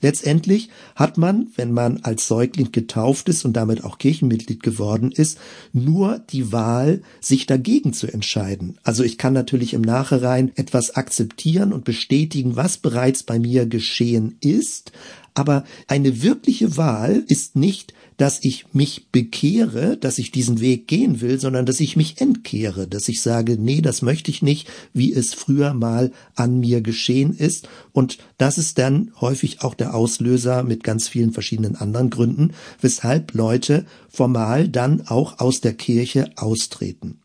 Letztendlich 0.00 0.70
hat 0.94 1.18
man, 1.18 1.48
wenn 1.56 1.72
man 1.72 2.00
als 2.02 2.28
Säugling 2.28 2.72
getauft 2.72 3.28
ist 3.28 3.44
und 3.44 3.54
damit 3.54 3.84
auch 3.84 3.98
Kirchenmitglied 3.98 4.62
geworden 4.62 5.12
ist, 5.12 5.38
nur 5.72 6.20
die 6.30 6.52
Wahl, 6.52 7.02
sich 7.20 7.46
dagegen 7.46 7.92
zu 7.92 8.06
entscheiden. 8.06 8.78
Also 8.82 9.02
ich 9.02 9.18
kann 9.18 9.32
natürlich 9.32 9.74
im 9.74 9.82
Nachhinein 9.82 10.52
etwas 10.54 10.94
akzeptieren 10.94 11.72
und 11.72 11.84
bestätigen, 11.84 12.56
was 12.56 12.78
bereits 12.78 13.22
bei 13.22 13.38
mir 13.38 13.66
geschehen 13.66 14.36
ist, 14.40 14.92
aber 15.34 15.64
eine 15.86 16.22
wirkliche 16.22 16.76
Wahl 16.76 17.22
ist 17.28 17.54
nicht, 17.54 17.94
dass 18.18 18.44
ich 18.44 18.66
mich 18.74 19.10
bekehre, 19.10 19.96
dass 19.96 20.18
ich 20.18 20.30
diesen 20.30 20.60
Weg 20.60 20.86
gehen 20.86 21.22
will, 21.22 21.40
sondern 21.40 21.64
dass 21.64 21.80
ich 21.80 21.96
mich 21.96 22.20
entkehre, 22.20 22.86
dass 22.86 23.08
ich 23.08 23.22
sage, 23.22 23.56
nee, 23.58 23.80
das 23.80 24.02
möchte 24.02 24.30
ich 24.30 24.42
nicht, 24.42 24.68
wie 24.92 25.12
es 25.14 25.32
früher 25.32 25.72
mal 25.72 26.12
an 26.34 26.60
mir 26.60 26.82
geschehen 26.82 27.32
ist. 27.32 27.68
Und 27.92 28.18
das 28.36 28.58
ist 28.58 28.78
dann 28.78 29.12
häufig 29.20 29.62
auch 29.62 29.74
der 29.74 29.94
Auslöser 29.94 30.64
mit 30.64 30.84
ganz 30.84 31.08
vielen 31.08 31.32
verschiedenen 31.32 31.76
anderen 31.76 32.10
Gründen, 32.10 32.52
weshalb 32.80 33.32
Leute 33.34 33.86
formal 34.08 34.68
dann 34.68 35.06
auch 35.06 35.38
aus 35.38 35.60
der 35.60 35.74
Kirche 35.74 36.30
austreten. 36.36 37.20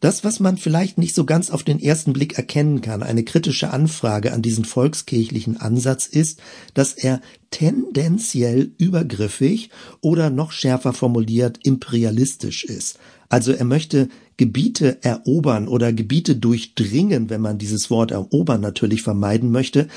Das, 0.00 0.24
was 0.24 0.40
man 0.40 0.58
vielleicht 0.58 0.98
nicht 0.98 1.14
so 1.14 1.24
ganz 1.24 1.50
auf 1.50 1.62
den 1.62 1.80
ersten 1.80 2.12
Blick 2.12 2.36
erkennen 2.36 2.80
kann, 2.80 3.02
eine 3.02 3.24
kritische 3.24 3.70
Anfrage 3.70 4.32
an 4.32 4.42
diesen 4.42 4.64
volkskirchlichen 4.64 5.56
Ansatz 5.56 6.06
ist, 6.06 6.40
dass 6.74 6.92
er 6.92 7.20
tendenziell 7.50 8.72
übergriffig 8.78 9.70
oder 10.00 10.30
noch 10.30 10.52
schärfer 10.52 10.92
formuliert 10.92 11.60
imperialistisch 11.62 12.64
ist. 12.64 12.98
Also 13.28 13.52
er 13.52 13.64
möchte 13.64 14.08
Gebiete 14.36 15.02
erobern 15.02 15.66
oder 15.66 15.92
Gebiete 15.92 16.36
durchdringen, 16.36 17.30
wenn 17.30 17.40
man 17.40 17.58
dieses 17.58 17.90
Wort 17.90 18.10
erobern 18.10 18.60
natürlich 18.60 19.02
vermeiden 19.02 19.50
möchte, 19.50 19.88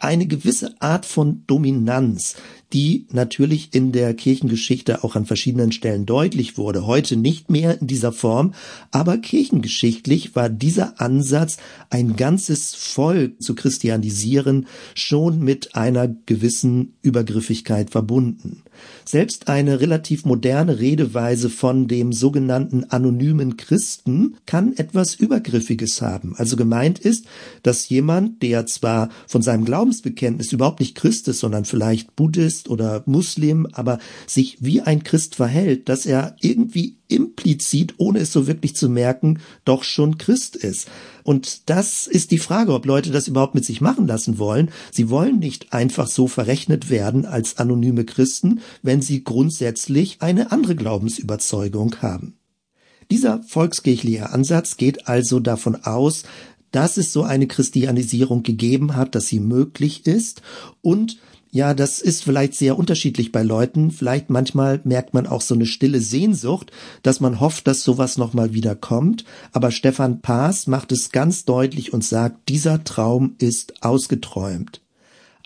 eine 0.00 0.26
gewisse 0.26 0.74
Art 0.80 1.06
von 1.06 1.42
Dominanz, 1.46 2.36
die 2.72 3.06
natürlich 3.12 3.70
in 3.72 3.92
der 3.92 4.12
Kirchengeschichte 4.14 5.04
auch 5.04 5.16
an 5.16 5.24
verschiedenen 5.24 5.72
Stellen 5.72 6.04
deutlich 6.04 6.58
wurde, 6.58 6.86
heute 6.86 7.16
nicht 7.16 7.50
mehr 7.50 7.80
in 7.80 7.86
dieser 7.86 8.12
Form, 8.12 8.54
aber 8.90 9.18
kirchengeschichtlich 9.18 10.34
war 10.34 10.48
dieser 10.48 11.00
Ansatz, 11.00 11.58
ein 11.90 12.16
ganzes 12.16 12.74
Volk 12.74 13.40
zu 13.40 13.54
christianisieren, 13.54 14.66
schon 14.94 15.40
mit 15.40 15.74
einer 15.76 16.08
gewissen 16.08 16.94
Übergriffigkeit 17.02 17.90
verbunden. 17.90 18.62
Selbst 19.04 19.48
eine 19.48 19.80
relativ 19.80 20.24
moderne 20.24 20.80
Redeweise 20.80 21.48
von 21.48 21.88
dem 21.88 22.12
sogenannten 22.12 22.84
anonymen 22.84 23.56
Christen 23.56 24.36
kann 24.44 24.76
etwas 24.76 25.14
Übergriffiges 25.14 26.02
haben. 26.02 26.34
Also 26.36 26.56
gemeint 26.56 26.98
ist, 26.98 27.26
dass 27.62 27.88
jemand, 27.88 28.42
der 28.42 28.66
zwar 28.66 29.08
von 29.26 29.42
seinem 29.42 29.64
Glaubensbekenntnis 29.86 30.52
überhaupt 30.52 30.80
nicht 30.80 30.96
Christ 30.96 31.28
ist, 31.28 31.38
sondern 31.38 31.64
vielleicht 31.64 32.16
Buddhist 32.16 32.68
oder 32.68 33.04
Muslim, 33.06 33.68
aber 33.72 34.00
sich 34.26 34.56
wie 34.58 34.80
ein 34.80 35.04
Christ 35.04 35.36
verhält, 35.36 35.88
dass 35.88 36.06
er 36.06 36.34
irgendwie 36.40 36.96
implizit, 37.06 37.94
ohne 37.98 38.18
es 38.18 38.32
so 38.32 38.48
wirklich 38.48 38.74
zu 38.74 38.88
merken, 38.88 39.38
doch 39.64 39.84
schon 39.84 40.18
Christ 40.18 40.56
ist. 40.56 40.88
Und 41.22 41.70
das 41.70 42.08
ist 42.08 42.32
die 42.32 42.38
Frage, 42.38 42.72
ob 42.72 42.84
Leute 42.84 43.12
das 43.12 43.28
überhaupt 43.28 43.54
mit 43.54 43.64
sich 43.64 43.80
machen 43.80 44.08
lassen 44.08 44.40
wollen. 44.40 44.70
Sie 44.90 45.08
wollen 45.08 45.38
nicht 45.38 45.72
einfach 45.72 46.08
so 46.08 46.26
verrechnet 46.26 46.90
werden 46.90 47.24
als 47.24 47.58
anonyme 47.58 48.04
Christen, 48.04 48.60
wenn 48.82 49.02
sie 49.02 49.22
grundsätzlich 49.22 50.16
eine 50.18 50.50
andere 50.50 50.74
Glaubensüberzeugung 50.74 52.02
haben. 52.02 52.34
Dieser 53.12 53.40
volkskirchliche 53.44 54.30
Ansatz 54.30 54.76
geht 54.76 55.06
also 55.06 55.38
davon 55.38 55.76
aus, 55.76 56.24
dass 56.72 56.96
es 56.96 57.12
so 57.12 57.22
eine 57.22 57.46
Christianisierung 57.46 58.42
gegeben 58.42 58.96
hat, 58.96 59.14
dass 59.14 59.28
sie 59.28 59.40
möglich 59.40 60.06
ist 60.06 60.42
und 60.82 61.18
ja, 61.56 61.72
das 61.72 62.00
ist 62.00 62.22
vielleicht 62.22 62.54
sehr 62.54 62.76
unterschiedlich 62.76 63.32
bei 63.32 63.42
Leuten. 63.42 63.90
Vielleicht 63.90 64.28
manchmal 64.28 64.82
merkt 64.84 65.14
man 65.14 65.26
auch 65.26 65.40
so 65.40 65.54
eine 65.54 65.64
stille 65.64 66.02
Sehnsucht, 66.02 66.70
dass 67.02 67.20
man 67.20 67.40
hofft, 67.40 67.66
dass 67.66 67.82
sowas 67.82 68.18
nochmal 68.18 68.52
wieder 68.52 68.74
kommt. 68.74 69.24
Aber 69.52 69.70
Stefan 69.70 70.20
Paas 70.20 70.66
macht 70.66 70.92
es 70.92 71.12
ganz 71.12 71.46
deutlich 71.46 71.94
und 71.94 72.04
sagt, 72.04 72.50
dieser 72.50 72.84
Traum 72.84 73.36
ist 73.38 73.82
ausgeträumt. 73.82 74.82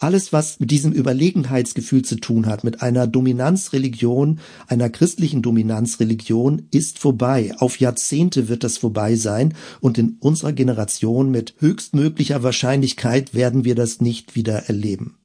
Alles, 0.00 0.32
was 0.32 0.58
mit 0.58 0.70
diesem 0.70 0.92
Überlegenheitsgefühl 0.92 2.02
zu 2.02 2.16
tun 2.16 2.46
hat, 2.46 2.64
mit 2.64 2.80
einer 2.80 3.06
Dominanzreligion, 3.06 4.40
einer 4.66 4.88
christlichen 4.88 5.42
Dominanzreligion, 5.42 6.62
ist 6.70 6.98
vorbei. 6.98 7.52
Auf 7.58 7.80
Jahrzehnte 7.80 8.48
wird 8.48 8.64
das 8.64 8.78
vorbei 8.78 9.14
sein 9.16 9.52
und 9.80 9.98
in 9.98 10.16
unserer 10.20 10.54
Generation 10.54 11.30
mit 11.30 11.54
höchstmöglicher 11.58 12.42
Wahrscheinlichkeit 12.42 13.34
werden 13.34 13.66
wir 13.66 13.74
das 13.74 14.00
nicht 14.00 14.34
wieder 14.34 14.68
erleben. 14.68 15.16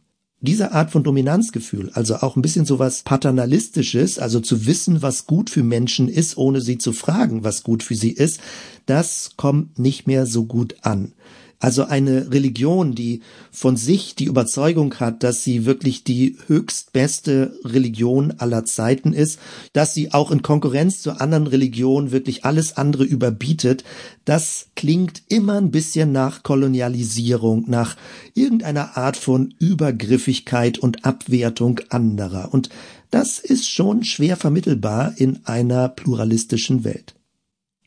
Diese 0.42 0.74
Art 0.74 0.92
von 0.92 1.04
Dominanzgefühl, 1.04 1.92
also 1.94 2.18
auch 2.18 2.36
ein 2.36 2.42
bisschen 2.42 2.66
sowas 2.66 3.04
paternalistisches, 3.04 4.20
also 4.20 4.42
zu 4.42 4.66
wissen, 4.66 5.02
was 5.02 5.26
gut 5.26 5.50
für 5.50 5.64
Menschen 5.64 6.10
ist, 6.10 6.36
ohne 6.38 6.60
sie 6.60 6.78
zu 6.78 6.92
fragen, 6.92 7.46
was 7.46 7.64
gut 7.64 7.82
für 7.82 7.96
sie 7.96 8.12
ist, 8.12 8.42
das 8.86 9.32
kommt 9.38 9.80
nicht 9.80 10.06
mehr 10.06 10.26
so 10.26 10.44
gut 10.46 10.76
an. 10.82 11.14
Also 11.60 11.86
eine 11.86 12.32
Religion, 12.32 12.96
die 12.96 13.22
von 13.52 13.78
sich 13.78 14.16
die 14.16 14.26
Überzeugung 14.26 14.94
hat, 14.96 15.24
dass 15.24 15.44
sie 15.44 15.66
wirklich 15.66 16.04
die 16.04 16.38
höchstbeste 16.48 17.58
Religion 17.64 18.34
aller 18.38 18.66
Zeiten 18.66 19.14
ist, 19.14 19.40
dass 19.74 19.94
sie 19.94 20.14
auch 20.14 20.32
in 20.32 20.42
Konkurrenz 20.42 21.02
zu 21.02 21.20
anderen 21.20 21.48
Religionen 21.48 22.12
wirklich 22.12 22.44
alles 22.44 22.78
andere 22.78 23.04
überbietet, 23.06 23.84
das 24.26 24.68
klingt 24.76 25.24
immer 25.30 25.54
ein 25.54 25.72
bisschen 25.72 26.12
nach 26.12 26.44
Kolonialisierung, 26.44 27.66
nach 27.68 27.96
irgendeiner 28.34 28.98
Art 28.98 29.16
von 29.16 29.54
Übergriffigkeit 29.60 30.78
und 30.78 31.06
Abwertung 31.06 31.80
anderer. 31.90 32.54
Und 32.54 32.70
das 33.12 33.40
ist 33.40 33.70
schon 33.70 34.04
schwer 34.04 34.36
vermittelbar 34.36 35.14
in 35.18 35.40
einer 35.46 35.88
pluralistischen 35.88 36.84
Welt. 36.84 37.15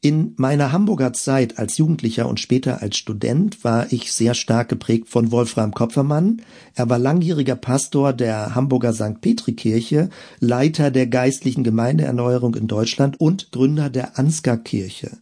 In 0.01 0.35
meiner 0.37 0.71
Hamburger 0.71 1.13
Zeit 1.13 1.59
als 1.59 1.77
Jugendlicher 1.77 2.29
und 2.29 2.39
später 2.39 2.83
als 2.83 2.97
Student 2.97 3.65
war 3.65 3.93
ich 3.93 4.13
sehr 4.13 4.35
stark 4.35 4.69
geprägt 4.69 5.09
von 5.09 5.33
Wolfram 5.33 5.75
Kopfermann. 5.75 6.43
Er 6.77 6.89
war 6.89 7.01
langjähriger 7.01 7.57
Pastor 7.57 8.13
der 8.13 8.55
Hamburger 8.55 8.93
St. 8.93 9.21
Petri 9.21 9.55
Kirche, 9.55 10.09
Leiter 10.39 10.93
der 10.93 11.09
geistlichen 11.09 11.65
Gemeindeerneuerung 11.65 12.55
in 12.55 12.69
Deutschland 12.69 13.21
und 13.21 13.51
Gründer 13.51 13.91
der 13.91 14.17
Ansgar 14.21 14.59
Kirche. 14.59 15.19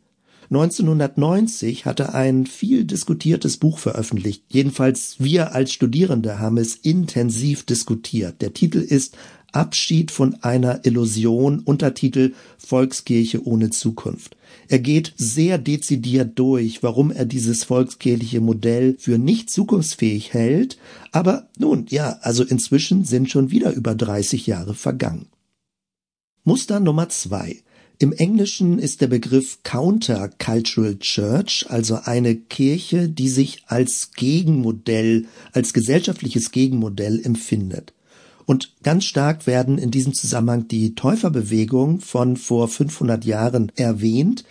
1990 0.50 1.86
hat 1.86 1.98
er 2.00 2.14
ein 2.14 2.46
viel 2.46 2.84
diskutiertes 2.84 3.56
Buch 3.56 3.78
veröffentlicht. 3.78 4.44
Jedenfalls 4.48 5.16
wir 5.18 5.54
als 5.54 5.72
Studierende 5.72 6.38
haben 6.38 6.58
es 6.58 6.76
intensiv 6.76 7.64
diskutiert. 7.64 8.42
Der 8.42 8.52
Titel 8.52 8.78
ist 8.78 9.16
Abschied 9.52 10.10
von 10.10 10.36
einer 10.42 10.84
Illusion, 10.84 11.60
Untertitel 11.60 12.34
Volkskirche 12.58 13.44
ohne 13.46 13.70
Zukunft. 13.70 14.36
Er 14.68 14.78
geht 14.78 15.12
sehr 15.16 15.58
dezidiert 15.58 16.38
durch, 16.38 16.82
warum 16.82 17.10
er 17.10 17.24
dieses 17.24 17.64
volkskirchliche 17.64 18.40
Modell 18.40 18.96
für 18.98 19.18
nicht 19.18 19.50
zukunftsfähig 19.50 20.32
hält. 20.34 20.78
Aber 21.12 21.48
nun, 21.58 21.86
ja, 21.88 22.18
also 22.22 22.44
inzwischen 22.44 23.04
sind 23.04 23.30
schon 23.30 23.50
wieder 23.50 23.72
über 23.72 23.94
30 23.94 24.46
Jahre 24.46 24.74
vergangen. 24.74 25.26
Muster 26.44 26.80
Nummer 26.80 27.08
zwei. 27.08 27.62
Im 27.98 28.12
Englischen 28.12 28.78
ist 28.78 29.00
der 29.00 29.06
Begriff 29.06 29.60
Countercultural 29.62 30.98
Church, 30.98 31.64
also 31.68 31.98
eine 32.04 32.36
Kirche, 32.36 33.08
die 33.08 33.28
sich 33.28 33.62
als 33.66 34.10
Gegenmodell, 34.12 35.26
als 35.52 35.72
gesellschaftliches 35.72 36.50
Gegenmodell 36.50 37.24
empfindet. 37.24 37.94
Und 38.46 38.72
ganz 38.84 39.04
stark 39.04 39.46
werden 39.46 39.76
in 39.76 39.90
diesem 39.90 40.14
Zusammenhang 40.14 40.68
die 40.68 40.94
Täuferbewegung 40.94 42.00
von 42.00 42.36
vor 42.36 42.68
500 42.68 43.24
Jahren 43.24 43.72
erwähnt, 43.74 44.44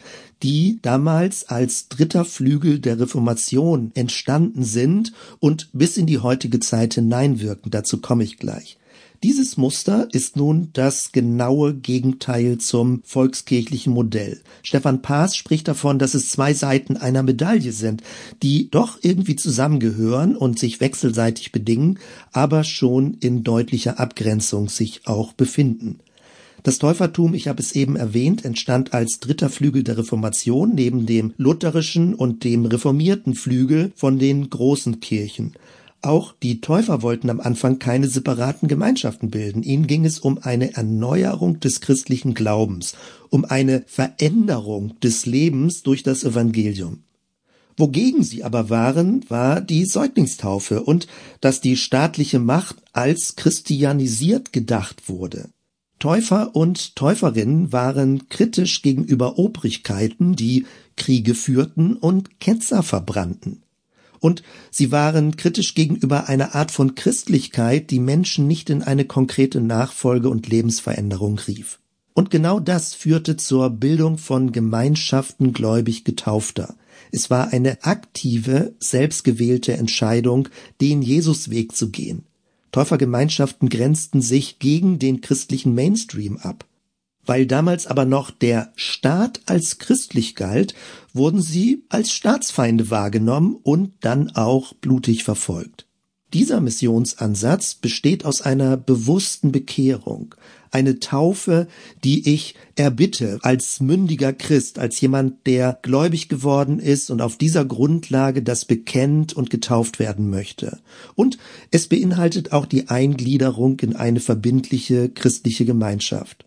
die 0.44 0.80
damals 0.82 1.48
als 1.48 1.88
dritter 1.88 2.26
Flügel 2.26 2.80
der 2.80 3.00
Reformation 3.00 3.92
entstanden 3.96 4.64
sind 4.64 5.14
und 5.40 5.70
bis 5.72 5.96
in 5.96 6.06
die 6.06 6.20
heutige 6.20 6.60
Zeit 6.60 6.96
hineinwirken. 6.96 7.72
Dazu 7.72 8.02
komme 8.02 8.26
ich 8.26 8.38
gleich. 8.38 8.78
Dieses 9.24 9.58
Muster 9.58 10.08
ist 10.12 10.36
nun 10.36 10.70
das 10.74 11.12
genaue 11.12 11.74
Gegenteil 11.74 12.58
zum 12.58 13.02
volkskirchlichen 13.04 13.94
Modell. 13.94 14.42
Stefan 14.62 15.02
Paas 15.02 15.36
spricht 15.36 15.68
davon, 15.68 16.00
dass 16.00 16.14
es 16.14 16.30
zwei 16.30 16.54
Seiten 16.54 16.98
einer 16.98 17.24
Medaille 17.24 17.72
sind, 17.72 18.04
die 18.44 18.70
doch 18.70 19.00
irgendwie 19.02 19.36
zusammengehören 19.36 20.36
und 20.36 20.60
sich 20.60 20.82
wechselseitig 20.82 21.52
bedingen, 21.52 22.00
aber 22.32 22.64
schon 22.64 23.16
in 23.20 23.44
deutlicher 23.44 24.00
Abgrenzung 24.00 24.70
sich 24.70 25.02
auch 25.06 25.34
befinden. 25.34 26.00
Das 26.66 26.80
Täufertum, 26.80 27.36
ich 27.36 27.48
habe 27.48 27.62
es 27.62 27.74
eben 27.74 27.96
erwähnt, 27.96 28.44
entstand 28.44 28.92
als 28.96 29.20
dritter 29.20 29.50
Flügel 29.50 29.84
der 29.84 30.00
Reformation 30.00 30.74
neben 30.74 31.06
dem 31.06 31.36
lutherischen 31.38 32.16
und 32.16 32.44
dem 32.44 32.66
reformierten 32.66 33.36
Flügel 33.36 33.92
von 33.96 34.18
den 34.18 34.50
großen 34.50 35.00
Kirchen. 35.00 35.54
Auch 36.06 36.36
die 36.44 36.62
Täufer 36.62 37.02
wollten 37.02 37.32
am 37.32 37.40
Anfang 37.40 37.80
keine 37.80 38.08
separaten 38.08 38.68
Gemeinschaften 38.68 39.32
bilden. 39.32 39.64
Ihnen 39.64 39.88
ging 39.88 40.06
es 40.06 40.20
um 40.20 40.38
eine 40.38 40.76
Erneuerung 40.76 41.60
des 41.60 41.82
christlichen 41.82 42.36
Glaubens, 42.36 42.94
um 43.32 43.44
eine 43.44 43.84
Veränderung 43.88 45.00
des 45.00 45.26
Lebens 45.26 45.82
durch 45.82 46.04
das 46.04 46.24
Evangelium. 46.24 47.00
Wogegen 47.76 48.22
sie 48.22 48.44
aber 48.44 48.70
waren, 48.70 49.28
war 49.30 49.62
die 49.62 49.84
Säuglingstaufe 49.86 50.84
und 50.84 51.08
dass 51.42 51.60
die 51.60 51.76
staatliche 51.76 52.38
Macht 52.38 52.76
als 52.94 53.36
christianisiert 53.36 54.54
gedacht 54.54 55.10
wurde. 55.10 55.50
Täufer 55.98 56.56
und 56.56 56.96
Täuferinnen 56.96 57.74
waren 57.74 58.30
kritisch 58.30 58.84
gegenüber 58.84 59.40
Obrigkeiten, 59.40 60.36
die 60.36 60.68
Kriege 60.98 61.34
führten 61.34 61.96
und 61.96 62.40
Ketzer 62.40 62.84
verbrannten. 62.84 63.65
Und 64.26 64.42
sie 64.72 64.92
waren 64.92 65.38
kritisch 65.38 65.76
gegenüber 65.76 66.28
einer 66.28 66.56
Art 66.56 66.72
von 66.72 66.96
Christlichkeit, 66.96 67.92
die 67.92 68.00
Menschen 68.00 68.48
nicht 68.48 68.72
in 68.72 68.82
eine 68.82 69.06
konkrete 69.06 69.62
Nachfolge 69.62 70.30
und 70.30 70.48
Lebensveränderung 70.48 71.38
rief. 71.38 71.78
Und 72.16 72.32
genau 72.32 72.60
das 72.60 72.96
führte 72.96 73.38
zur 73.38 73.70
Bildung 73.70 74.18
von 74.18 74.52
Gemeinschaften 74.52 75.54
gläubig 75.54 76.06
Getaufter. 76.06 76.74
Es 77.12 77.30
war 77.30 77.54
eine 77.54 77.84
aktive, 77.84 78.74
selbstgewählte 78.80 79.74
Entscheidung, 79.74 80.50
den 80.82 81.04
Jesusweg 81.04 81.76
zu 81.76 81.92
gehen. 81.92 82.24
Täufergemeinschaften 82.72 83.70
grenzten 83.70 84.24
sich 84.24 84.58
gegen 84.58 84.98
den 84.98 85.22
christlichen 85.22 85.76
Mainstream 85.76 86.38
ab. 86.38 86.66
Weil 87.26 87.46
damals 87.46 87.88
aber 87.88 88.06
noch 88.06 88.32
der 88.32 88.72
Staat 88.76 89.42
als 89.46 89.78
christlich 89.78 90.36
galt, 90.36 90.76
wurden 91.14 91.42
sie 91.42 91.84
als 91.90 92.12
Staatsfeinde 92.12 92.90
wahrgenommen 92.90 93.58
und 93.62 93.94
dann 94.02 94.36
auch 94.36 94.74
blutig 94.74 95.24
verfolgt. 95.24 95.86
Dieser 96.34 96.60
Missionsansatz 96.60 97.76
besteht 97.76 98.26
aus 98.26 98.42
einer 98.42 98.76
bewussten 98.76 99.54
Bekehrung, 99.54 100.36
eine 100.70 101.00
Taufe, 101.00 101.68
die 102.04 102.34
ich 102.34 102.56
erbitte 102.76 103.40
als 103.44 103.80
mündiger 103.80 104.34
Christ, 104.34 104.78
als 104.78 105.00
jemand, 105.00 105.48
der 105.48 105.80
gläubig 105.82 106.28
geworden 106.28 106.80
ist 106.80 107.10
und 107.10 107.22
auf 107.22 107.38
dieser 107.38 107.64
Grundlage 107.64 108.44
das 108.44 108.66
bekennt 108.66 109.32
und 109.32 109.50
getauft 109.50 110.00
werden 110.00 110.30
möchte. 110.30 110.80
Und 111.16 111.38
es 111.72 111.88
beinhaltet 111.88 112.52
auch 112.52 112.66
die 112.66 112.90
Eingliederung 112.90 113.80
in 113.80 113.96
eine 113.96 114.20
verbindliche 114.20 115.08
christliche 115.08 115.64
Gemeinschaft. 115.64 116.45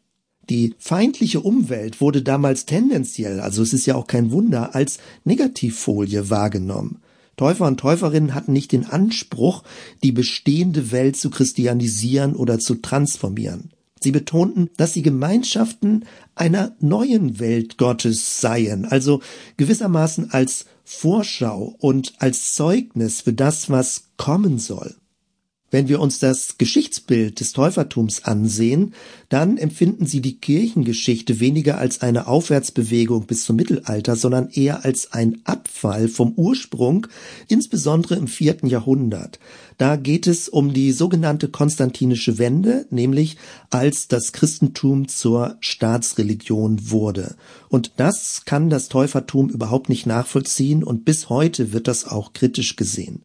Die 0.51 0.75
feindliche 0.79 1.41
Umwelt 1.41 2.01
wurde 2.01 2.23
damals 2.23 2.65
tendenziell, 2.65 3.41
also 3.41 3.63
es 3.63 3.73
ist 3.73 3.87
ja 3.87 3.97
auch 3.97 4.07
kein 4.07 4.31
Wunder, 4.31 4.75
als 4.75 4.99
Negativfolie 5.25 6.31
wahrgenommen. 6.31 7.03
Täufer 7.37 7.67
und 7.67 7.79
Täuferinnen 7.79 8.35
hatten 8.35 8.53
nicht 8.53 8.73
den 8.73 8.87
Anspruch, 8.87 9.63
die 10.03 10.13
bestehende 10.13 10.91
Welt 10.91 11.17
zu 11.17 11.31
christianisieren 11.31 12.35
oder 12.35 12.59
zu 12.59 12.77
transformieren. 12.77 13.71
Sie 14.01 14.11
betonten, 14.11 14.71
dass 14.77 14.93
sie 14.93 15.03
Gemeinschaften 15.03 16.05
einer 16.35 16.75
neuen 16.81 17.39
Welt 17.41 17.79
Gottes 17.79 18.41
seien, 18.41 18.85
also 18.85 19.21
gewissermaßen 19.57 20.31
als 20.31 20.67
Vorschau 20.85 21.77
und 21.79 22.15
als 22.19 22.55
Zeugnis 22.55 23.21
für 23.21 23.33
das, 23.33 23.71
was 23.71 24.05
kommen 24.17 24.59
soll. 24.59 24.95
Wenn 25.71 25.89
wir 25.89 26.01
uns 26.01 26.19
das 26.19 26.57
Geschichtsbild 26.57 27.41
des 27.41 27.53
Täufertums 27.53 28.25
ansehen, 28.25 28.95
dann 29.29 29.59
empfinden 29.59 30.07
sie 30.07 30.23
die 30.23 30.39
Kirchengeschichte 30.39 31.41
weniger 31.41 31.77
als 31.77 32.01
eine 32.01 32.27
Aufwärtsbewegung 32.27 33.27
bis 33.27 33.45
zum 33.45 33.57
Mittelalter, 33.57 34.17
sondern 34.17 34.49
eher 34.49 34.87
als 34.87 35.13
ein 35.13 35.43
Abfall 35.45 36.09
vom 36.09 36.33
Ursprung, 36.33 37.07
insbesondere 37.49 38.15
im 38.15 38.29
vierten 38.29 38.67
Jahrhundert. 38.67 39.39
Da 39.77 39.97
geht 39.97 40.27
es 40.27 40.49
um 40.49 40.73
die 40.73 40.91
sogenannte 40.91 41.49
konstantinische 41.49 42.39
Wende, 42.39 42.87
nämlich 42.89 43.37
als 43.69 44.09
das 44.09 44.33
Christentum 44.33 45.07
zur 45.07 45.59
Staatsreligion 45.61 46.91
wurde. 46.91 47.37
Und 47.69 47.93
das 47.99 48.47
kann 48.47 48.71
das 48.71 48.89
Täufertum 48.89 49.51
überhaupt 49.51 49.91
nicht 49.91 50.07
nachvollziehen 50.07 50.83
und 50.83 51.05
bis 51.05 51.29
heute 51.29 51.75
wird 51.75 51.89
das 51.89 52.07
auch 52.07 52.33
kritisch 52.33 52.77
gesehen. 52.77 53.23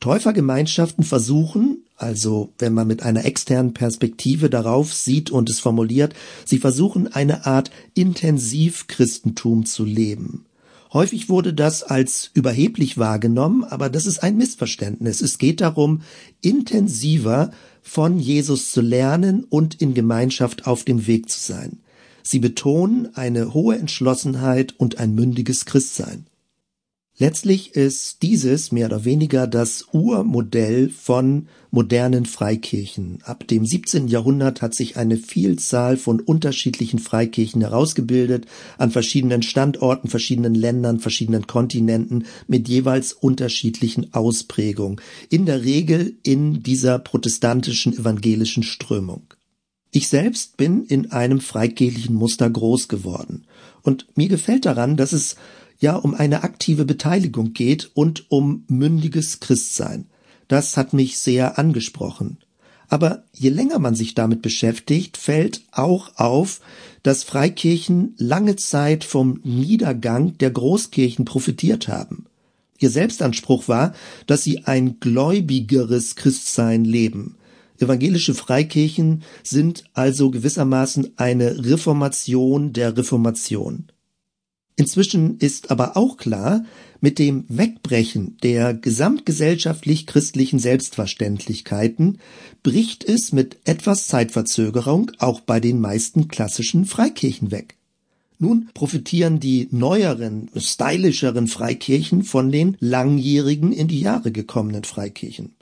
Täufergemeinschaften 0.00 1.04
versuchen, 1.04 1.78
also 1.96 2.52
wenn 2.58 2.74
man 2.74 2.86
mit 2.86 3.02
einer 3.02 3.24
externen 3.24 3.72
Perspektive 3.72 4.50
darauf 4.50 4.92
sieht 4.92 5.30
und 5.30 5.48
es 5.48 5.60
formuliert, 5.60 6.14
sie 6.44 6.58
versuchen 6.58 7.12
eine 7.12 7.46
Art 7.46 7.70
Intensivchristentum 7.94 9.64
zu 9.64 9.84
leben. 9.84 10.44
Häufig 10.92 11.28
wurde 11.28 11.52
das 11.52 11.82
als 11.82 12.30
überheblich 12.34 12.96
wahrgenommen, 12.96 13.64
aber 13.64 13.90
das 13.90 14.06
ist 14.06 14.22
ein 14.22 14.36
Missverständnis. 14.36 15.20
Es 15.20 15.38
geht 15.38 15.60
darum, 15.60 16.02
intensiver 16.40 17.50
von 17.82 18.18
Jesus 18.18 18.70
zu 18.72 18.80
lernen 18.80 19.44
und 19.44 19.80
in 19.80 19.94
Gemeinschaft 19.94 20.66
auf 20.66 20.84
dem 20.84 21.06
Weg 21.06 21.28
zu 21.28 21.40
sein. 21.40 21.78
Sie 22.22 22.38
betonen 22.38 23.14
eine 23.14 23.54
hohe 23.54 23.76
Entschlossenheit 23.76 24.74
und 24.78 24.98
ein 24.98 25.14
mündiges 25.14 25.64
Christsein. 25.64 26.26
Letztlich 27.18 27.74
ist 27.74 28.20
dieses 28.20 28.72
mehr 28.72 28.88
oder 28.88 29.06
weniger 29.06 29.46
das 29.46 29.86
Urmodell 29.92 30.90
von 30.90 31.48
modernen 31.70 32.26
Freikirchen. 32.26 33.20
Ab 33.22 33.48
dem 33.48 33.64
17. 33.64 34.08
Jahrhundert 34.08 34.60
hat 34.60 34.74
sich 34.74 34.98
eine 34.98 35.16
Vielzahl 35.16 35.96
von 35.96 36.20
unterschiedlichen 36.20 36.98
Freikirchen 36.98 37.62
herausgebildet, 37.62 38.44
an 38.76 38.90
verschiedenen 38.90 39.42
Standorten, 39.42 40.08
verschiedenen 40.08 40.54
Ländern, 40.54 41.00
verschiedenen 41.00 41.46
Kontinenten 41.46 42.26
mit 42.48 42.68
jeweils 42.68 43.14
unterschiedlichen 43.14 44.12
Ausprägungen. 44.12 45.00
In 45.30 45.46
der 45.46 45.64
Regel 45.64 46.16
in 46.22 46.62
dieser 46.62 46.98
protestantischen 46.98 47.94
evangelischen 47.94 48.62
Strömung. 48.62 49.22
Ich 49.90 50.08
selbst 50.08 50.58
bin 50.58 50.84
in 50.84 51.12
einem 51.12 51.40
freikirchlichen 51.40 52.14
Muster 52.14 52.50
groß 52.50 52.88
geworden. 52.88 53.46
Und 53.80 54.06
mir 54.16 54.28
gefällt 54.28 54.66
daran, 54.66 54.98
dass 54.98 55.14
es 55.14 55.36
ja 55.78 55.96
um 55.96 56.14
eine 56.14 56.42
aktive 56.42 56.84
Beteiligung 56.84 57.52
geht 57.52 57.90
und 57.94 58.30
um 58.30 58.64
mündiges 58.68 59.40
Christsein. 59.40 60.06
Das 60.48 60.76
hat 60.76 60.92
mich 60.92 61.18
sehr 61.18 61.58
angesprochen. 61.58 62.38
Aber 62.88 63.24
je 63.32 63.50
länger 63.50 63.78
man 63.78 63.94
sich 63.94 64.14
damit 64.14 64.42
beschäftigt, 64.42 65.16
fällt 65.16 65.62
auch 65.72 66.12
auf, 66.16 66.60
dass 67.02 67.24
Freikirchen 67.24 68.14
lange 68.16 68.56
Zeit 68.56 69.04
vom 69.04 69.40
Niedergang 69.42 70.38
der 70.38 70.50
Großkirchen 70.50 71.24
profitiert 71.24 71.88
haben. 71.88 72.26
Ihr 72.78 72.90
Selbstanspruch 72.90 73.68
war, 73.68 73.94
dass 74.26 74.44
sie 74.44 74.64
ein 74.64 75.00
gläubigeres 75.00 76.14
Christsein 76.14 76.84
leben. 76.84 77.36
Evangelische 77.78 78.34
Freikirchen 78.34 79.22
sind 79.42 79.84
also 79.92 80.30
gewissermaßen 80.30 81.12
eine 81.16 81.64
Reformation 81.64 82.72
der 82.72 82.96
Reformation. 82.96 83.86
Inzwischen 84.76 85.38
ist 85.38 85.70
aber 85.70 85.96
auch 85.96 86.18
klar, 86.18 86.64
mit 87.00 87.18
dem 87.18 87.44
Wegbrechen 87.48 88.36
der 88.42 88.74
gesamtgesellschaftlich 88.74 90.06
christlichen 90.06 90.58
Selbstverständlichkeiten 90.58 92.18
bricht 92.62 93.02
es 93.04 93.32
mit 93.32 93.56
etwas 93.64 94.06
Zeitverzögerung 94.06 95.12
auch 95.18 95.40
bei 95.40 95.60
den 95.60 95.80
meisten 95.80 96.28
klassischen 96.28 96.84
Freikirchen 96.84 97.50
weg. 97.50 97.76
Nun 98.38 98.68
profitieren 98.74 99.40
die 99.40 99.68
neueren, 99.70 100.50
stylischeren 100.54 101.46
Freikirchen 101.46 102.22
von 102.22 102.52
den 102.52 102.76
langjährigen 102.80 103.72
in 103.72 103.88
die 103.88 104.00
Jahre 104.00 104.30
gekommenen 104.30 104.84
Freikirchen. 104.84 105.54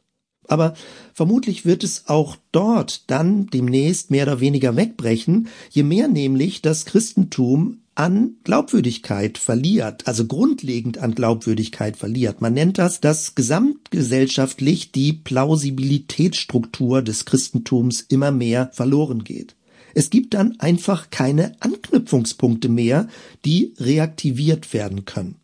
Aber 0.48 0.74
vermutlich 1.12 1.64
wird 1.64 1.84
es 1.84 2.04
auch 2.08 2.36
dort 2.52 3.10
dann 3.10 3.46
demnächst 3.46 4.10
mehr 4.10 4.24
oder 4.24 4.40
weniger 4.40 4.76
wegbrechen, 4.76 5.48
je 5.70 5.82
mehr 5.82 6.08
nämlich 6.08 6.62
das 6.62 6.84
Christentum 6.84 7.78
an 7.94 8.36
Glaubwürdigkeit 8.42 9.38
verliert, 9.38 10.06
also 10.06 10.26
grundlegend 10.26 10.98
an 10.98 11.14
Glaubwürdigkeit 11.14 11.96
verliert. 11.96 12.40
Man 12.40 12.54
nennt 12.54 12.78
das, 12.78 13.00
dass 13.00 13.34
gesamtgesellschaftlich 13.34 14.90
die 14.90 15.12
Plausibilitätsstruktur 15.12 17.02
des 17.02 17.24
Christentums 17.24 18.00
immer 18.00 18.32
mehr 18.32 18.70
verloren 18.72 19.22
geht. 19.22 19.54
Es 19.94 20.10
gibt 20.10 20.34
dann 20.34 20.58
einfach 20.58 21.10
keine 21.10 21.54
Anknüpfungspunkte 21.60 22.68
mehr, 22.68 23.08
die 23.44 23.74
reaktiviert 23.78 24.74
werden 24.74 25.04
können. 25.04 25.36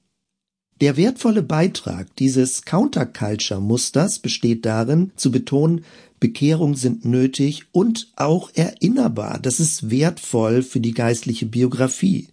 Der 0.81 0.97
wertvolle 0.97 1.43
Beitrag 1.43 2.15
dieses 2.17 2.65
Counterculture-Musters 2.65 4.19
besteht 4.19 4.65
darin, 4.65 5.11
zu 5.17 5.31
betonen, 5.31 5.85
Bekehrung 6.21 6.75
sind 6.75 7.05
nötig 7.05 7.65
und 7.73 8.09
auch 8.17 8.51
erinnerbar. 8.55 9.39
Das 9.41 9.61
ist 9.61 9.91
wertvoll 9.91 10.63
für 10.63 10.81
die 10.81 10.93
geistliche 10.93 11.47
Biografie 11.47 12.29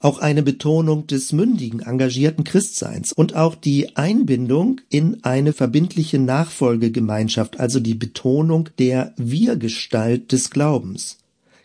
auch 0.00 0.18
eine 0.18 0.42
Betonung 0.42 1.06
des 1.06 1.32
mündigen, 1.32 1.80
engagierten 1.80 2.44
Christseins 2.44 3.12
und 3.12 3.34
auch 3.34 3.54
die 3.54 3.96
Einbindung 3.96 4.80
in 4.90 5.24
eine 5.24 5.52
verbindliche 5.52 6.18
Nachfolgegemeinschaft, 6.18 7.58
also 7.58 7.80
die 7.80 7.94
Betonung 7.94 8.68
der 8.78 9.14
Wir-Gestalt 9.16 10.32
des 10.32 10.50
Glaubens. 10.50 11.18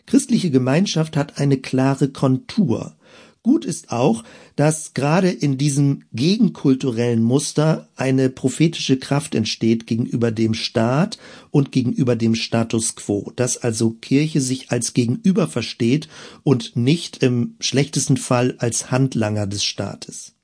Christliche 0.06 0.50
Gemeinschaft 0.50 1.16
hat 1.16 1.38
eine 1.38 1.58
klare 1.58 2.08
Kontur. 2.08 2.96
Gut 3.44 3.64
ist 3.64 3.90
auch, 3.90 4.22
dass 4.54 4.94
gerade 4.94 5.28
in 5.28 5.58
diesem 5.58 6.04
gegenkulturellen 6.12 7.24
Muster 7.24 7.88
eine 7.96 8.30
prophetische 8.30 8.98
Kraft 8.98 9.34
entsteht 9.34 9.88
gegenüber 9.88 10.30
dem 10.30 10.54
Staat 10.54 11.18
und 11.50 11.72
gegenüber 11.72 12.14
dem 12.14 12.36
Status 12.36 12.94
quo, 12.94 13.32
dass 13.34 13.56
also 13.56 13.90
Kirche 13.90 14.40
sich 14.40 14.70
als 14.70 14.94
Gegenüber 14.94 15.48
versteht 15.48 16.08
und 16.44 16.76
nicht 16.76 17.24
im 17.24 17.56
schlechtesten 17.58 18.16
Fall 18.16 18.54
als 18.58 18.92
Handlanger 18.92 19.48
des 19.48 19.64
Staates. 19.64 20.34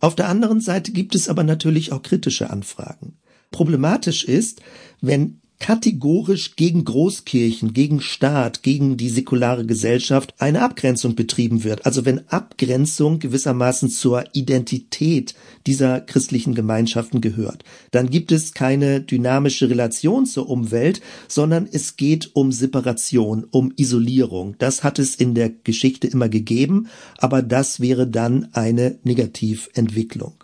Auf 0.00 0.16
der 0.16 0.28
anderen 0.28 0.60
Seite 0.60 0.90
gibt 0.90 1.14
es 1.14 1.28
aber 1.28 1.44
natürlich 1.44 1.92
auch 1.92 2.02
kritische 2.02 2.50
Anfragen. 2.50 3.16
Problematisch 3.52 4.24
ist, 4.24 4.60
wenn 5.00 5.40
kategorisch 5.58 6.56
gegen 6.56 6.84
Großkirchen, 6.84 7.72
gegen 7.72 8.00
Staat, 8.00 8.62
gegen 8.62 8.96
die 8.96 9.08
säkulare 9.08 9.64
Gesellschaft 9.64 10.34
eine 10.38 10.62
Abgrenzung 10.62 11.14
betrieben 11.14 11.64
wird. 11.64 11.86
Also 11.86 12.04
wenn 12.04 12.28
Abgrenzung 12.28 13.18
gewissermaßen 13.18 13.88
zur 13.88 14.24
Identität 14.32 15.34
dieser 15.66 16.00
christlichen 16.00 16.54
Gemeinschaften 16.54 17.20
gehört, 17.20 17.64
dann 17.92 18.10
gibt 18.10 18.32
es 18.32 18.52
keine 18.52 19.00
dynamische 19.00 19.70
Relation 19.70 20.26
zur 20.26 20.48
Umwelt, 20.50 21.00
sondern 21.28 21.68
es 21.70 21.96
geht 21.96 22.30
um 22.34 22.52
Separation, 22.52 23.46
um 23.50 23.72
Isolierung. 23.76 24.56
Das 24.58 24.84
hat 24.84 24.98
es 24.98 25.14
in 25.14 25.34
der 25.34 25.50
Geschichte 25.50 26.06
immer 26.06 26.28
gegeben, 26.28 26.88
aber 27.18 27.42
das 27.42 27.80
wäre 27.80 28.06
dann 28.06 28.48
eine 28.52 28.98
Negativentwicklung. 29.02 30.43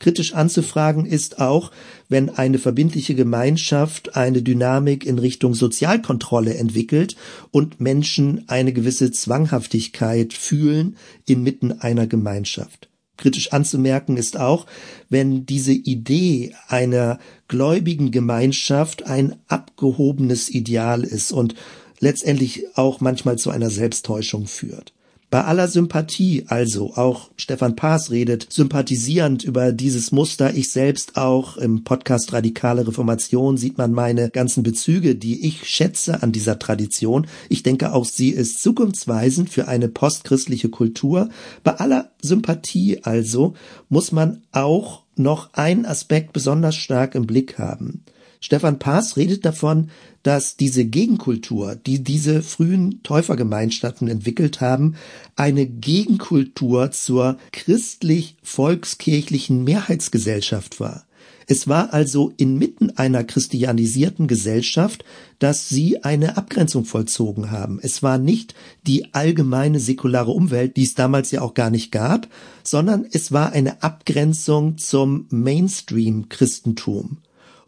Kritisch 0.00 0.34
anzufragen 0.34 1.06
ist 1.06 1.40
auch, 1.40 1.70
wenn 2.08 2.28
eine 2.28 2.58
verbindliche 2.58 3.14
Gemeinschaft 3.14 4.16
eine 4.16 4.42
Dynamik 4.42 5.06
in 5.06 5.18
Richtung 5.18 5.54
Sozialkontrolle 5.54 6.54
entwickelt 6.54 7.16
und 7.52 7.80
Menschen 7.80 8.44
eine 8.48 8.72
gewisse 8.72 9.12
Zwanghaftigkeit 9.12 10.32
fühlen 10.32 10.96
inmitten 11.26 11.80
einer 11.80 12.06
Gemeinschaft. 12.06 12.88
Kritisch 13.16 13.52
anzumerken 13.52 14.16
ist 14.16 14.36
auch, 14.38 14.66
wenn 15.08 15.46
diese 15.46 15.72
Idee 15.72 16.54
einer 16.66 17.20
gläubigen 17.46 18.10
Gemeinschaft 18.10 19.06
ein 19.06 19.36
abgehobenes 19.46 20.48
Ideal 20.48 21.04
ist 21.04 21.30
und 21.30 21.54
letztendlich 22.00 22.76
auch 22.76 23.00
manchmal 23.00 23.38
zu 23.38 23.50
einer 23.50 23.70
Selbsttäuschung 23.70 24.48
führt. 24.48 24.92
Bei 25.34 25.46
aller 25.46 25.66
Sympathie 25.66 26.44
also, 26.46 26.94
auch 26.94 27.32
Stefan 27.36 27.74
Paas 27.74 28.12
redet 28.12 28.46
sympathisierend 28.52 29.42
über 29.42 29.72
dieses 29.72 30.12
Muster. 30.12 30.54
Ich 30.54 30.70
selbst 30.70 31.16
auch 31.16 31.56
im 31.56 31.82
Podcast 31.82 32.32
Radikale 32.32 32.86
Reformation 32.86 33.56
sieht 33.56 33.76
man 33.76 33.90
meine 33.90 34.30
ganzen 34.30 34.62
Bezüge, 34.62 35.16
die 35.16 35.44
ich 35.44 35.68
schätze 35.68 36.22
an 36.22 36.30
dieser 36.30 36.60
Tradition. 36.60 37.26
Ich 37.48 37.64
denke 37.64 37.94
auch, 37.94 38.04
sie 38.04 38.30
ist 38.30 38.62
zukunftsweisend 38.62 39.50
für 39.50 39.66
eine 39.66 39.88
postchristliche 39.88 40.68
Kultur. 40.68 41.30
Bei 41.64 41.80
aller 41.80 42.12
Sympathie 42.22 43.00
also 43.02 43.54
muss 43.88 44.12
man 44.12 44.42
auch 44.52 45.02
noch 45.16 45.52
einen 45.54 45.84
Aspekt 45.84 46.32
besonders 46.32 46.76
stark 46.76 47.16
im 47.16 47.26
Blick 47.26 47.58
haben. 47.58 48.04
Stefan 48.44 48.78
Paas 48.78 49.16
redet 49.16 49.44
davon, 49.46 49.88
dass 50.22 50.58
diese 50.58 50.84
Gegenkultur, 50.84 51.76
die 51.76 52.04
diese 52.04 52.42
frühen 52.42 53.02
Täufergemeinschaften 53.02 54.06
entwickelt 54.06 54.60
haben, 54.60 54.96
eine 55.34 55.66
Gegenkultur 55.66 56.90
zur 56.90 57.38
christlich-volkskirchlichen 57.52 59.64
Mehrheitsgesellschaft 59.64 60.78
war. 60.78 61.06
Es 61.46 61.68
war 61.68 61.94
also 61.94 62.34
inmitten 62.36 62.90
einer 62.90 63.24
christianisierten 63.24 64.28
Gesellschaft, 64.28 65.06
dass 65.38 65.70
sie 65.70 66.04
eine 66.04 66.36
Abgrenzung 66.36 66.84
vollzogen 66.84 67.50
haben. 67.50 67.78
Es 67.80 68.02
war 68.02 68.18
nicht 68.18 68.54
die 68.86 69.14
allgemeine 69.14 69.80
säkulare 69.80 70.32
Umwelt, 70.32 70.76
die 70.76 70.84
es 70.84 70.92
damals 70.92 71.30
ja 71.30 71.40
auch 71.40 71.54
gar 71.54 71.70
nicht 71.70 71.92
gab, 71.92 72.28
sondern 72.62 73.06
es 73.10 73.32
war 73.32 73.52
eine 73.52 73.82
Abgrenzung 73.82 74.76
zum 74.76 75.28
Mainstream-Christentum. 75.30 77.22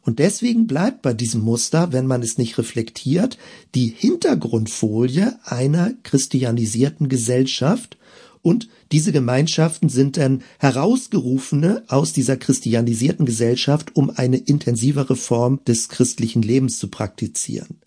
Und 0.07 0.21
deswegen 0.21 0.69
bleibt 0.69 1.03
bei 1.03 1.12
diesem 1.12 1.40
Muster, 1.42 1.92
wenn 1.92 2.07
man 2.07 2.23
es 2.23 2.38
nicht 2.38 2.57
reflektiert, 2.59 3.38
die 3.75 3.88
Hintergrundfolie 3.88 5.37
einer 5.45 5.95
christianisierten 6.05 7.09
Gesellschaft 7.09 7.99
und 8.40 8.69
diese 8.92 9.11
Gemeinschaften 9.11 9.88
sind 9.88 10.16
dann 10.16 10.45
herausgerufene 10.61 11.83
aus 11.88 12.12
dieser 12.12 12.37
christianisierten 12.37 13.27
Gesellschaft, 13.27 13.97
um 13.97 14.11
eine 14.11 14.37
intensivere 14.37 15.16
Form 15.16 15.59
des 15.66 15.88
christlichen 15.88 16.42
Lebens 16.42 16.79
zu 16.79 16.87
praktizieren. 16.87 17.81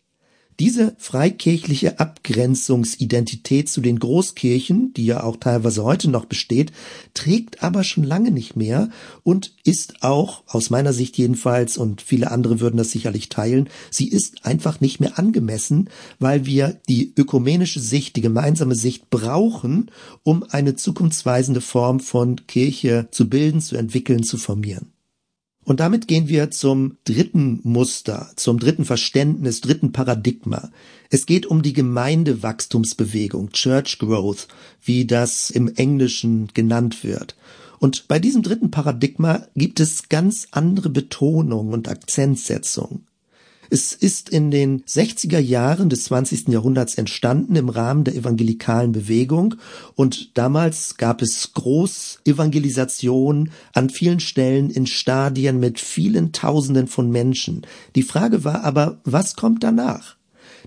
Diese 0.60 0.94
freikirchliche 0.98 2.02
Abgrenzungsidentität 2.02 3.70
zu 3.70 3.80
den 3.80 3.98
Großkirchen, 3.98 4.94
die 4.94 5.06
ja 5.06 5.24
auch 5.24 5.38
teilweise 5.38 5.86
heute 5.86 6.10
noch 6.10 6.26
besteht, 6.26 6.74
trägt 7.14 7.64
aber 7.64 7.86
schon 7.86 8.04
lange 8.04 8.32
nicht 8.32 8.58
mehr 8.58 8.90
und 9.24 9.54
ist 9.64 10.04
auch, 10.04 10.44
aus 10.48 10.70
meiner 10.70 10.92
Sicht 10.92 11.18
jedenfalls, 11.18 11.78
und 11.78 12.02
viele 12.02 12.30
andere 12.30 12.60
würden 12.60 12.76
das 12.76 12.92
sicherlich 12.92 13.30
teilen, 13.30 13.70
sie 13.90 14.10
ist 14.10 14.46
einfach 14.46 14.82
nicht 14.82 15.00
mehr 15.00 15.18
angemessen, 15.18 15.90
weil 16.20 16.46
wir 16.46 16.82
die 16.90 17.14
ökumenische 17.16 17.80
Sicht, 17.80 18.18
die 18.18 18.22
gemeinsame 18.22 18.76
Sicht 18.76 19.10
brauchen, 19.10 19.92
um 20.24 20.44
eine 20.50 20.76
zukunftsweisende 20.76 21.62
Form 21.62 22.02
von 22.02 22.36
Kirche 22.48 23.08
zu 23.12 23.30
bilden, 23.30 23.62
zu 23.62 23.78
entwickeln, 23.78 24.24
zu 24.24 24.38
formieren. 24.38 24.92
Und 25.70 25.80
damit 25.80 26.08
gehen 26.08 26.28
wir 26.28 26.50
zum 26.50 26.98
dritten 27.04 27.60
Muster, 27.62 28.32
zum 28.36 28.58
dritten 28.58 28.86
Verständnis, 28.86 29.62
dritten 29.62 29.92
Paradigma. 29.92 30.72
Es 31.12 31.28
geht 31.28 31.46
um 31.46 31.62
die 31.62 31.74
Gemeindewachstumsbewegung, 31.74 33.52
Church 33.52 34.00
Growth, 34.00 34.48
wie 34.84 35.06
das 35.06 35.52
im 35.52 35.68
Englischen 35.76 36.48
genannt 36.56 37.04
wird. 37.04 37.36
Und 37.78 38.08
bei 38.08 38.18
diesem 38.18 38.42
dritten 38.42 38.72
Paradigma 38.72 39.46
gibt 39.56 39.80
es 39.80 40.10
ganz 40.10 40.48
andere 40.50 40.90
Betonung 40.90 41.72
und 41.72 41.88
Akzentsetzung. 41.88 43.04
Es 43.72 43.94
ist 43.94 44.30
in 44.30 44.50
den 44.50 44.84
60er 44.86 45.38
Jahren 45.38 45.90
des 45.90 46.06
20. 46.06 46.48
Jahrhunderts 46.48 46.96
entstanden 46.96 47.56
im 47.56 47.70
Rahmen 47.70 48.04
der 48.04 48.16
evangelikalen 48.16 48.92
Bewegung 48.92 49.56
und 49.94 50.36
damals 50.38 50.98
gab 50.98 51.22
es 51.22 51.54
Großevangelisation 51.54 53.52
an 53.74 53.92
vielen 53.92 54.20
Stellen 54.20 54.72
in 54.72 54.88
Stadien 54.88 55.60
mit 55.60 55.80
vielen 55.80 56.32
Tausenden 56.32 56.88
von 56.88 57.12
Menschen. 57.12 57.62
Die 57.96 58.02
Frage 58.02 58.44
war 58.44 58.64
aber, 58.64 59.02
was 59.04 59.36
kommt 59.36 59.64
danach? 59.64 60.19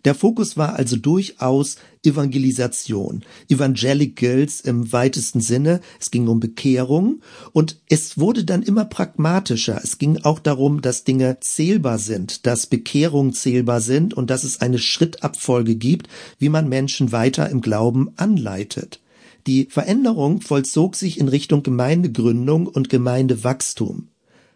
Der 0.05 0.15
Fokus 0.15 0.57
war 0.57 0.75
also 0.75 0.97
durchaus 0.97 1.77
Evangelisation, 2.05 3.25
Evangelicals 3.49 4.61
im 4.61 4.93
weitesten 4.93 5.41
Sinne. 5.41 5.81
Es 6.01 6.11
ging 6.11 6.29
um 6.29 6.41
Bekehrung 6.41 7.21
und 7.53 7.81
es 7.89 8.19
wurde 8.19 8.45
dann 8.45 8.63
immer 8.63 8.85
pragmatischer. 8.85 9.81
Es 9.83 9.99
ging 9.99 10.19
auch 10.23 10.39
darum, 10.39 10.81
dass 10.83 11.05
Dinge 11.05 11.39
zählbar 11.41 11.99
sind, 11.99 12.47
dass 12.47 12.67
Bekehrungen 12.67 13.33
zählbar 13.33 13.81
sind 13.81 14.15
und 14.15 14.31
dass 14.31 14.45
es 14.45 14.61
eine 14.61 14.79
Schrittabfolge 14.79 15.77
gibt, 15.77 16.09
wie 16.39 16.49
man 16.49 16.69
Menschen 16.69 17.13
weiter 17.13 17.49
im 17.51 17.61
Glauben 17.61 18.11
anleitet. 18.17 19.01
Die 19.47 19.67
Veränderung 19.71 20.41
vollzog 20.41 20.95
sich 20.95 21.19
in 21.19 21.29
Richtung 21.29 21.63
Gemeindegründung 21.63 22.67
und 22.67 22.89
Gemeindewachstum. 22.89 24.09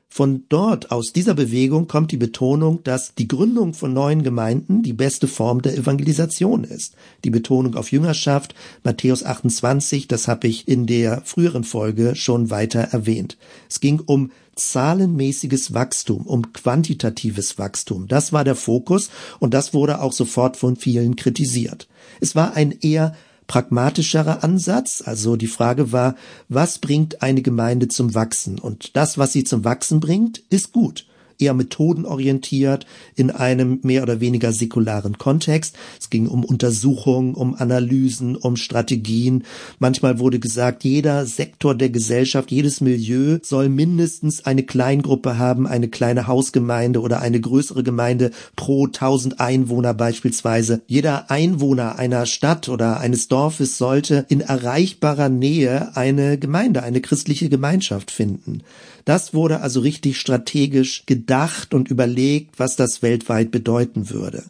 Von 0.08 0.44
dort, 0.48 0.92
aus 0.92 1.12
dieser 1.12 1.34
Bewegung, 1.34 1.88
kommt 1.88 2.10
die 2.10 2.16
Betonung, 2.16 2.82
dass 2.84 3.14
die 3.14 3.28
Gründung 3.28 3.74
von 3.74 3.92
neuen 3.92 4.22
Gemeinden 4.22 4.82
die 4.82 4.94
beste 4.94 5.28
Form 5.28 5.60
der 5.60 5.76
Evangelisation 5.76 6.64
ist. 6.64 6.94
Die 7.24 7.30
Betonung 7.30 7.74
auf 7.74 7.92
Jüngerschaft, 7.92 8.54
Matthäus 8.82 9.24
28, 9.24 10.08
das 10.08 10.26
habe 10.26 10.46
ich 10.48 10.68
in 10.68 10.86
der 10.86 11.22
früheren 11.24 11.64
Folge 11.64 12.14
schon 12.16 12.50
weiter 12.50 12.80
erwähnt. 12.80 13.36
Es 13.68 13.80
ging 13.80 14.00
um 14.00 14.30
zahlenmäßiges 14.54 15.74
Wachstum, 15.74 16.26
um 16.26 16.52
quantitatives 16.52 17.58
Wachstum. 17.58 18.08
Das 18.08 18.32
war 18.32 18.42
der 18.42 18.56
Fokus 18.56 19.10
und 19.38 19.52
das 19.52 19.74
wurde 19.74 20.00
auch 20.00 20.12
sofort 20.12 20.56
von 20.56 20.76
vielen 20.76 21.16
kritisiert. 21.16 21.88
Es 22.20 22.34
war 22.34 22.54
ein 22.54 22.72
eher 22.80 23.14
pragmatischerer 23.46 24.42
Ansatz. 24.44 25.02
Also 25.04 25.36
die 25.36 25.46
Frage 25.46 25.92
war, 25.92 26.16
was 26.48 26.78
bringt 26.78 27.22
eine 27.22 27.42
Gemeinde 27.42 27.88
zum 27.88 28.14
Wachsen? 28.14 28.58
Und 28.58 28.96
das, 28.96 29.18
was 29.18 29.32
sie 29.32 29.44
zum 29.44 29.64
Wachsen 29.64 30.00
bringt, 30.00 30.42
ist 30.50 30.72
gut 30.72 31.06
eher 31.38 31.54
methodenorientiert 31.54 32.86
in 33.14 33.30
einem 33.30 33.80
mehr 33.82 34.02
oder 34.02 34.20
weniger 34.20 34.52
säkularen 34.52 35.18
Kontext. 35.18 35.76
Es 36.00 36.10
ging 36.10 36.26
um 36.26 36.44
Untersuchungen, 36.44 37.34
um 37.34 37.54
Analysen, 37.54 38.36
um 38.36 38.56
Strategien. 38.56 39.44
Manchmal 39.78 40.18
wurde 40.18 40.38
gesagt, 40.38 40.84
jeder 40.84 41.26
Sektor 41.26 41.74
der 41.74 41.90
Gesellschaft, 41.90 42.50
jedes 42.50 42.80
Milieu 42.80 43.38
soll 43.42 43.68
mindestens 43.68 44.44
eine 44.44 44.62
Kleingruppe 44.62 45.38
haben, 45.38 45.66
eine 45.66 45.88
kleine 45.88 46.26
Hausgemeinde 46.26 47.00
oder 47.00 47.20
eine 47.20 47.40
größere 47.40 47.82
Gemeinde 47.82 48.30
pro 48.56 48.86
tausend 48.86 49.40
Einwohner 49.40 49.94
beispielsweise. 49.94 50.82
Jeder 50.86 51.30
Einwohner 51.30 51.98
einer 51.98 52.26
Stadt 52.26 52.68
oder 52.68 53.00
eines 53.00 53.28
Dorfes 53.28 53.78
sollte 53.78 54.24
in 54.28 54.40
erreichbarer 54.40 55.28
Nähe 55.28 55.96
eine 55.96 56.38
Gemeinde, 56.38 56.82
eine 56.82 57.00
christliche 57.00 57.48
Gemeinschaft 57.48 58.10
finden. 58.10 58.62
Das 59.04 59.34
wurde 59.34 59.60
also 59.60 59.80
richtig 59.80 60.18
strategisch 60.18 61.04
gedacht 61.06 61.25
und 61.74 61.90
überlegt, 61.90 62.58
was 62.58 62.76
das 62.76 63.02
weltweit 63.02 63.50
bedeuten 63.50 64.10
würde. 64.10 64.44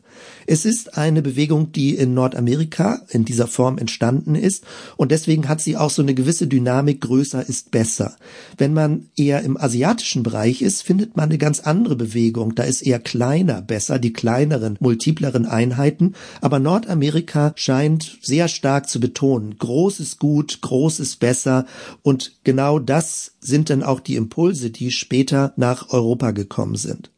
Es 0.47 0.65
ist 0.65 0.97
eine 0.97 1.23
Bewegung, 1.23 1.73
die 1.73 1.95
in 1.95 2.15
Nordamerika 2.15 3.03
in 3.09 3.25
dieser 3.25 3.47
Form 3.47 3.79
entstanden 3.79 4.35
ist 4.35 4.65
und 4.97 5.11
deswegen 5.11 5.49
hat 5.49 5.61
sie 5.61 5.77
auch 5.77 5.91
so 5.91 6.03
eine 6.03 6.15
gewisse 6.15 6.47
Dynamik, 6.47 7.01
größer 7.01 7.47
ist 7.49 7.71
besser. 7.71 8.17
Wenn 8.57 8.73
man 8.73 9.09
eher 9.17 9.43
im 9.43 9.57
asiatischen 9.57 10.23
Bereich 10.23 10.63
ist, 10.63 10.83
findet 10.83 11.17
man 11.17 11.31
eine 11.31 11.39
ganz 11.39 11.61
andere 11.61 11.97
Bewegung. 11.97 12.55
Da 12.55 12.63
ist 12.63 12.83
eher 12.83 13.01
kleiner 13.01 13.61
besser, 13.63 13.99
die 13.99 14.13
kleineren, 14.13 14.77
multipleren 14.81 15.47
Einheiten, 15.47 16.15
aber 16.41 16.59
Nordamerika 16.59 17.53
scheint 17.57 18.19
sehr 18.23 18.49
stark 18.49 18.89
zu 18.89 19.01
betonen, 19.01 19.59
groß 19.59 20.01
ist 20.01 20.19
gut, 20.19 20.61
groß 20.61 21.01
ist 21.01 21.17
besser 21.21 21.67
und 22.03 22.37
genau 22.45 22.79
das 22.79 23.33
sind 23.47 23.71
dann 23.71 23.83
auch 23.83 24.01
die 24.01 24.17
Impulse, 24.17 24.71
die 24.71 24.91
später 24.91 25.53
nach 25.57 25.91
Europa 25.91 26.33
gekommen 26.33 26.77
sind. 26.77 27.11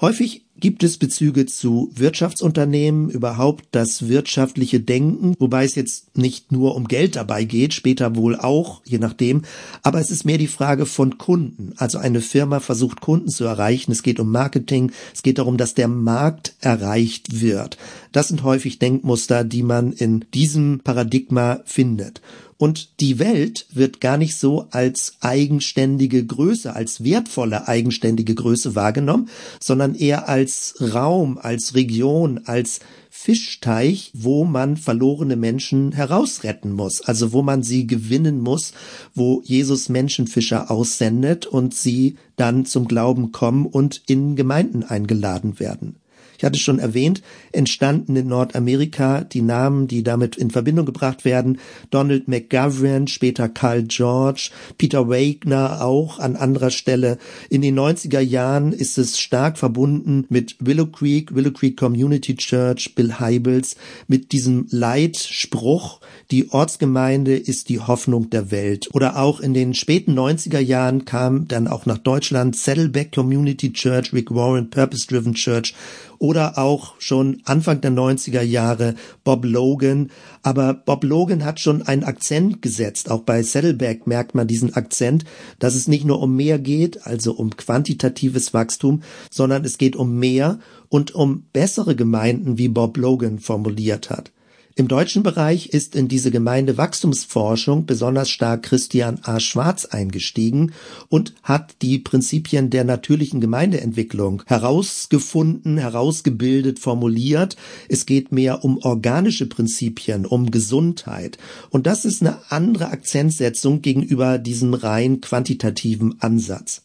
Häufig 0.00 0.44
gibt 0.60 0.82
es 0.82 0.98
Bezüge 0.98 1.46
zu 1.46 1.90
Wirtschaftsunternehmen, 1.94 3.10
überhaupt 3.10 3.66
das 3.70 4.08
wirtschaftliche 4.08 4.80
Denken, 4.80 5.34
wobei 5.38 5.64
es 5.64 5.74
jetzt 5.74 6.16
nicht 6.16 6.52
nur 6.52 6.74
um 6.74 6.88
Geld 6.88 7.16
dabei 7.16 7.44
geht, 7.44 7.74
später 7.74 8.16
wohl 8.16 8.36
auch, 8.36 8.82
je 8.84 8.98
nachdem, 8.98 9.42
aber 9.82 10.00
es 10.00 10.10
ist 10.10 10.24
mehr 10.24 10.38
die 10.38 10.46
Frage 10.46 10.86
von 10.86 11.18
Kunden. 11.18 11.72
Also 11.76 11.98
eine 11.98 12.20
Firma 12.20 12.60
versucht 12.60 13.00
Kunden 13.00 13.28
zu 13.28 13.44
erreichen, 13.44 13.92
es 13.92 14.02
geht 14.02 14.20
um 14.20 14.30
Marketing, 14.30 14.92
es 15.14 15.22
geht 15.22 15.38
darum, 15.38 15.56
dass 15.56 15.74
der 15.74 15.88
Markt 15.88 16.54
erreicht 16.60 17.40
wird. 17.40 17.78
Das 18.12 18.28
sind 18.28 18.42
häufig 18.42 18.78
Denkmuster, 18.78 19.44
die 19.44 19.62
man 19.62 19.92
in 19.92 20.24
diesem 20.32 20.80
Paradigma 20.80 21.60
findet. 21.64 22.20
Und 22.58 22.98
die 22.98 23.20
Welt 23.20 23.66
wird 23.72 24.00
gar 24.00 24.18
nicht 24.18 24.36
so 24.36 24.66
als 24.72 25.14
eigenständige 25.20 26.26
Größe, 26.26 26.74
als 26.74 27.04
wertvolle 27.04 27.68
eigenständige 27.68 28.34
Größe 28.34 28.74
wahrgenommen, 28.74 29.28
sondern 29.60 29.94
eher 29.94 30.28
als 30.28 30.47
Raum, 30.80 31.38
als 31.38 31.74
Region, 31.74 32.42
als 32.44 32.80
Fischteich, 33.10 34.10
wo 34.14 34.44
man 34.44 34.76
verlorene 34.76 35.36
Menschen 35.36 35.92
herausretten 35.92 36.72
muss, 36.72 37.00
also 37.00 37.32
wo 37.32 37.42
man 37.42 37.62
sie 37.62 37.86
gewinnen 37.86 38.40
muss, 38.40 38.72
wo 39.14 39.42
Jesus 39.44 39.88
Menschenfischer 39.88 40.70
aussendet 40.70 41.46
und 41.46 41.74
sie 41.74 42.16
dann 42.36 42.64
zum 42.64 42.86
Glauben 42.86 43.32
kommen 43.32 43.66
und 43.66 44.02
in 44.06 44.36
Gemeinden 44.36 44.84
eingeladen 44.84 45.58
werden 45.58 45.96
ich 46.38 46.44
hatte 46.44 46.58
schon 46.58 46.78
erwähnt, 46.78 47.20
entstanden 47.50 48.14
in 48.14 48.28
Nordamerika 48.28 49.22
die 49.24 49.42
Namen, 49.42 49.88
die 49.88 50.04
damit 50.04 50.36
in 50.36 50.50
Verbindung 50.50 50.86
gebracht 50.86 51.24
werden. 51.24 51.58
Donald 51.90 52.28
McGovern, 52.28 53.08
später 53.08 53.48
Carl 53.48 53.82
George, 53.82 54.50
Peter 54.78 55.08
Wagner 55.08 55.82
auch 55.84 56.20
an 56.20 56.36
anderer 56.36 56.70
Stelle. 56.70 57.18
In 57.50 57.60
den 57.60 57.76
90er 57.78 58.20
Jahren 58.20 58.72
ist 58.72 58.98
es 58.98 59.18
stark 59.18 59.58
verbunden 59.58 60.26
mit 60.28 60.56
Willow 60.60 60.86
Creek, 60.86 61.34
Willow 61.34 61.50
Creek 61.50 61.76
Community 61.76 62.36
Church, 62.36 62.94
Bill 62.94 63.14
Heibels, 63.18 63.76
mit 64.06 64.30
diesem 64.30 64.66
Leitspruch, 64.70 66.00
die 66.30 66.50
Ortsgemeinde 66.50 67.36
ist 67.36 67.68
die 67.68 67.80
Hoffnung 67.80 68.30
der 68.30 68.52
Welt. 68.52 68.88
Oder 68.92 69.18
auch 69.18 69.40
in 69.40 69.54
den 69.54 69.74
späten 69.74 70.16
90er 70.16 70.60
Jahren 70.60 71.04
kam 71.04 71.48
dann 71.48 71.66
auch 71.66 71.84
nach 71.84 71.98
Deutschland 71.98 72.54
Saddleback 72.54 73.12
Community 73.12 73.72
Church, 73.72 74.12
Rick 74.12 74.30
Warren 74.32 74.70
Purpose 74.70 75.06
Driven 75.06 75.34
Church 75.34 75.74
oder 76.18 76.58
auch 76.58 76.94
schon 76.98 77.42
Anfang 77.44 77.80
der 77.80 77.92
90er 77.92 78.42
Jahre 78.42 78.94
Bob 79.24 79.44
Logan. 79.44 80.10
Aber 80.42 80.74
Bob 80.74 81.04
Logan 81.04 81.44
hat 81.44 81.60
schon 81.60 81.82
einen 81.82 82.04
Akzent 82.04 82.62
gesetzt. 82.62 83.10
Auch 83.10 83.22
bei 83.22 83.42
Saddleback 83.42 84.06
merkt 84.06 84.34
man 84.34 84.46
diesen 84.46 84.74
Akzent, 84.74 85.24
dass 85.58 85.74
es 85.74 85.88
nicht 85.88 86.04
nur 86.04 86.20
um 86.20 86.34
mehr 86.36 86.58
geht, 86.58 87.06
also 87.06 87.32
um 87.32 87.56
quantitatives 87.56 88.54
Wachstum, 88.54 89.02
sondern 89.30 89.64
es 89.64 89.78
geht 89.78 89.96
um 89.96 90.18
mehr 90.18 90.58
und 90.88 91.14
um 91.14 91.44
bessere 91.52 91.94
Gemeinden, 91.94 92.58
wie 92.58 92.68
Bob 92.68 92.96
Logan 92.96 93.38
formuliert 93.38 94.10
hat. 94.10 94.32
Im 94.78 94.86
deutschen 94.86 95.24
Bereich 95.24 95.70
ist 95.70 95.96
in 95.96 96.06
diese 96.06 96.30
Gemeindewachstumsforschung 96.30 97.84
besonders 97.84 98.30
stark 98.30 98.62
Christian 98.62 99.18
A. 99.24 99.40
Schwarz 99.40 99.86
eingestiegen 99.86 100.70
und 101.08 101.34
hat 101.42 101.74
die 101.82 101.98
Prinzipien 101.98 102.70
der 102.70 102.84
natürlichen 102.84 103.40
Gemeindeentwicklung 103.40 104.44
herausgefunden, 104.46 105.78
herausgebildet, 105.78 106.78
formuliert. 106.78 107.56
Es 107.88 108.06
geht 108.06 108.30
mehr 108.30 108.62
um 108.62 108.78
organische 108.78 109.46
Prinzipien, 109.46 110.24
um 110.24 110.52
Gesundheit. 110.52 111.38
Und 111.70 111.88
das 111.88 112.04
ist 112.04 112.22
eine 112.22 112.38
andere 112.48 112.90
Akzentsetzung 112.90 113.82
gegenüber 113.82 114.38
diesem 114.38 114.74
rein 114.74 115.20
quantitativen 115.20 116.20
Ansatz. 116.20 116.82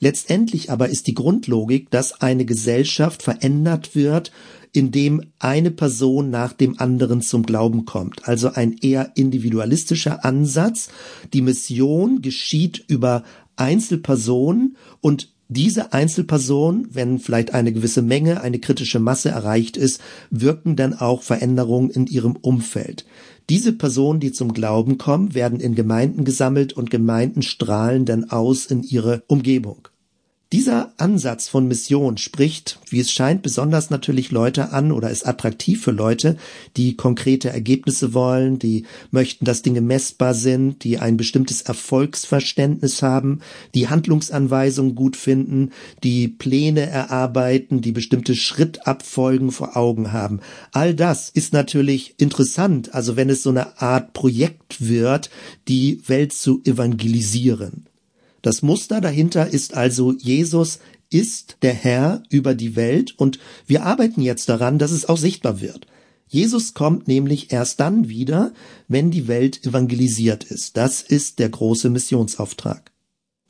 Letztendlich 0.00 0.70
aber 0.70 0.88
ist 0.88 1.06
die 1.06 1.14
Grundlogik, 1.14 1.90
dass 1.90 2.20
eine 2.20 2.44
Gesellschaft 2.44 3.22
verändert 3.22 3.96
wird 3.96 4.30
in 4.72 5.32
eine 5.38 5.70
Person 5.70 6.30
nach 6.30 6.52
dem 6.52 6.78
anderen 6.78 7.22
zum 7.22 7.44
Glauben 7.44 7.84
kommt. 7.84 8.28
Also 8.28 8.52
ein 8.52 8.76
eher 8.80 9.12
individualistischer 9.16 10.24
Ansatz. 10.24 10.88
Die 11.32 11.42
Mission 11.42 12.22
geschieht 12.22 12.84
über 12.88 13.24
Einzelpersonen 13.56 14.76
und 15.00 15.28
diese 15.50 15.94
Einzelpersonen, 15.94 16.88
wenn 16.92 17.18
vielleicht 17.18 17.54
eine 17.54 17.72
gewisse 17.72 18.02
Menge, 18.02 18.42
eine 18.42 18.58
kritische 18.58 19.00
Masse 19.00 19.30
erreicht 19.30 19.78
ist, 19.78 20.00
wirken 20.30 20.76
dann 20.76 20.92
auch 20.92 21.22
Veränderungen 21.22 21.88
in 21.88 22.06
ihrem 22.06 22.36
Umfeld. 22.36 23.06
Diese 23.48 23.72
Personen, 23.72 24.20
die 24.20 24.32
zum 24.32 24.52
Glauben 24.52 24.98
kommen, 24.98 25.34
werden 25.34 25.58
in 25.58 25.74
Gemeinden 25.74 26.24
gesammelt 26.24 26.74
und 26.74 26.90
Gemeinden 26.90 27.40
strahlen 27.40 28.04
dann 28.04 28.28
aus 28.28 28.66
in 28.66 28.82
ihre 28.82 29.22
Umgebung. 29.26 29.88
Dieser 30.50 30.94
Ansatz 30.96 31.46
von 31.46 31.68
Mission 31.68 32.16
spricht, 32.16 32.78
wie 32.88 33.00
es 33.00 33.10
scheint, 33.10 33.42
besonders 33.42 33.90
natürlich 33.90 34.30
Leute 34.30 34.72
an 34.72 34.92
oder 34.92 35.10
ist 35.10 35.26
attraktiv 35.26 35.82
für 35.82 35.90
Leute, 35.90 36.38
die 36.78 36.96
konkrete 36.96 37.50
Ergebnisse 37.50 38.14
wollen, 38.14 38.58
die 38.58 38.86
möchten, 39.10 39.44
dass 39.44 39.60
Dinge 39.60 39.82
messbar 39.82 40.32
sind, 40.32 40.84
die 40.84 41.00
ein 41.00 41.18
bestimmtes 41.18 41.60
Erfolgsverständnis 41.60 43.02
haben, 43.02 43.40
die 43.74 43.88
Handlungsanweisungen 43.90 44.94
gut 44.94 45.16
finden, 45.16 45.72
die 46.02 46.28
Pläne 46.28 46.86
erarbeiten, 46.86 47.82
die 47.82 47.92
bestimmte 47.92 48.34
Schrittabfolgen 48.34 49.50
vor 49.50 49.76
Augen 49.76 50.14
haben. 50.14 50.40
All 50.72 50.94
das 50.94 51.28
ist 51.28 51.52
natürlich 51.52 52.14
interessant, 52.16 52.94
also 52.94 53.16
wenn 53.16 53.28
es 53.28 53.42
so 53.42 53.50
eine 53.50 53.82
Art 53.82 54.14
Projekt 54.14 54.88
wird, 54.88 55.28
die 55.68 56.00
Welt 56.08 56.32
zu 56.32 56.62
evangelisieren. 56.64 57.84
Das 58.42 58.62
Muster 58.62 59.00
dahinter 59.00 59.48
ist 59.48 59.74
also, 59.74 60.12
Jesus 60.12 60.78
ist 61.10 61.56
der 61.62 61.74
Herr 61.74 62.22
über 62.30 62.54
die 62.54 62.76
Welt 62.76 63.18
und 63.18 63.38
wir 63.66 63.84
arbeiten 63.84 64.20
jetzt 64.20 64.48
daran, 64.48 64.78
dass 64.78 64.90
es 64.90 65.08
auch 65.08 65.16
sichtbar 65.16 65.60
wird. 65.60 65.86
Jesus 66.28 66.74
kommt 66.74 67.08
nämlich 67.08 67.52
erst 67.52 67.80
dann 67.80 68.08
wieder, 68.08 68.52
wenn 68.86 69.10
die 69.10 69.28
Welt 69.28 69.64
evangelisiert 69.66 70.44
ist. 70.44 70.76
Das 70.76 71.00
ist 71.00 71.38
der 71.38 71.48
große 71.48 71.88
Missionsauftrag. 71.88 72.92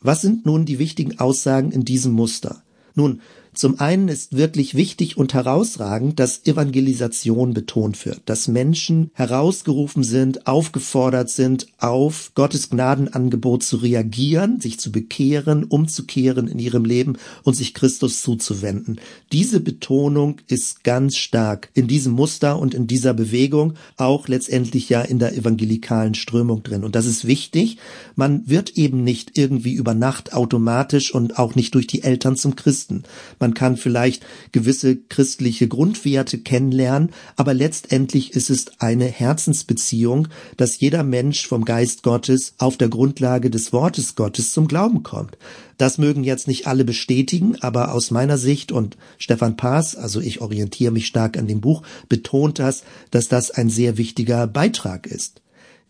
Was 0.00 0.20
sind 0.20 0.46
nun 0.46 0.64
die 0.64 0.78
wichtigen 0.78 1.18
Aussagen 1.18 1.72
in 1.72 1.84
diesem 1.84 2.12
Muster? 2.12 2.62
Nun, 2.94 3.20
zum 3.58 3.80
einen 3.80 4.06
ist 4.06 4.36
wirklich 4.36 4.76
wichtig 4.76 5.16
und 5.16 5.34
herausragend, 5.34 6.20
dass 6.20 6.46
Evangelisation 6.46 7.54
betont 7.54 8.06
wird, 8.06 8.20
dass 8.26 8.46
Menschen 8.46 9.10
herausgerufen 9.14 10.04
sind, 10.04 10.46
aufgefordert 10.46 11.28
sind, 11.28 11.66
auf 11.78 12.30
Gottes 12.36 12.70
Gnadenangebot 12.70 13.64
zu 13.64 13.78
reagieren, 13.78 14.60
sich 14.60 14.78
zu 14.78 14.92
bekehren, 14.92 15.64
umzukehren 15.64 16.46
in 16.46 16.60
ihrem 16.60 16.84
Leben 16.84 17.18
und 17.42 17.54
sich 17.54 17.74
Christus 17.74 18.22
zuzuwenden. 18.22 19.00
Diese 19.32 19.58
Betonung 19.58 20.36
ist 20.46 20.84
ganz 20.84 21.16
stark 21.16 21.70
in 21.74 21.88
diesem 21.88 22.12
Muster 22.12 22.60
und 22.60 22.74
in 22.74 22.86
dieser 22.86 23.12
Bewegung, 23.12 23.74
auch 23.96 24.28
letztendlich 24.28 24.88
ja 24.88 25.00
in 25.00 25.18
der 25.18 25.36
evangelikalen 25.36 26.14
Strömung 26.14 26.62
drin. 26.62 26.84
Und 26.84 26.94
das 26.94 27.06
ist 27.06 27.26
wichtig. 27.26 27.78
Man 28.14 28.48
wird 28.48 28.76
eben 28.76 29.02
nicht 29.02 29.36
irgendwie 29.36 29.72
über 29.72 29.94
Nacht 29.94 30.32
automatisch 30.32 31.12
und 31.12 31.40
auch 31.40 31.56
nicht 31.56 31.74
durch 31.74 31.88
die 31.88 32.04
Eltern 32.04 32.36
zum 32.36 32.54
Christen. 32.54 33.02
Man 33.40 33.47
man 33.48 33.54
kann 33.54 33.78
vielleicht 33.78 34.26
gewisse 34.52 34.96
christliche 34.96 35.68
Grundwerte 35.68 36.36
kennenlernen, 36.36 37.12
aber 37.36 37.54
letztendlich 37.54 38.34
ist 38.34 38.50
es 38.50 38.66
eine 38.78 39.06
Herzensbeziehung, 39.06 40.28
dass 40.58 40.78
jeder 40.78 41.02
Mensch 41.02 41.46
vom 41.46 41.64
Geist 41.64 42.02
Gottes 42.02 42.52
auf 42.58 42.76
der 42.76 42.90
Grundlage 42.90 43.48
des 43.48 43.72
Wortes 43.72 44.16
Gottes 44.16 44.52
zum 44.52 44.68
Glauben 44.68 45.02
kommt. 45.02 45.38
Das 45.78 45.96
mögen 45.96 46.24
jetzt 46.24 46.46
nicht 46.46 46.66
alle 46.66 46.84
bestätigen, 46.84 47.56
aber 47.62 47.94
aus 47.94 48.10
meiner 48.10 48.36
Sicht 48.36 48.70
und 48.70 48.98
Stefan 49.16 49.56
Paas, 49.56 49.96
also 49.96 50.20
ich 50.20 50.42
orientiere 50.42 50.92
mich 50.92 51.06
stark 51.06 51.38
an 51.38 51.46
dem 51.46 51.62
Buch, 51.62 51.82
betont 52.10 52.58
das, 52.58 52.82
dass 53.10 53.28
das 53.28 53.50
ein 53.50 53.70
sehr 53.70 53.96
wichtiger 53.96 54.46
Beitrag 54.46 55.06
ist. 55.06 55.40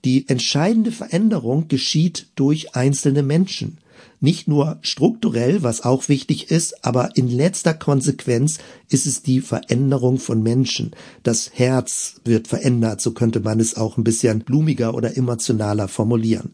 Die 0.05 0.29
entscheidende 0.29 0.93
Veränderung 0.93 1.67
geschieht 1.67 2.29
durch 2.37 2.77
einzelne 2.77 3.25
Menschen 3.25 3.79
nicht 4.21 4.49
nur 4.49 4.79
strukturell, 4.83 5.63
was 5.63 5.85
auch 5.85 6.09
wichtig 6.09 6.51
ist, 6.51 6.85
aber 6.85 7.17
in 7.17 7.29
letzter 7.29 7.75
Konsequenz 7.75 8.59
ist 8.89 9.07
es 9.07 9.23
die 9.23 9.41
Veränderung 9.41 10.19
von 10.19 10.43
Menschen. 10.43 10.93
Das 11.23 11.51
Herz 11.55 12.21
wird 12.25 12.49
verändert, 12.49 13.01
so 13.01 13.13
könnte 13.13 13.41
man 13.41 13.61
es 13.61 13.77
auch 13.77 13.97
ein 13.97 14.05
bisschen 14.05 14.41
blumiger 14.41 14.95
oder 14.95 15.17
emotionaler 15.17 15.89
formulieren. 15.89 16.53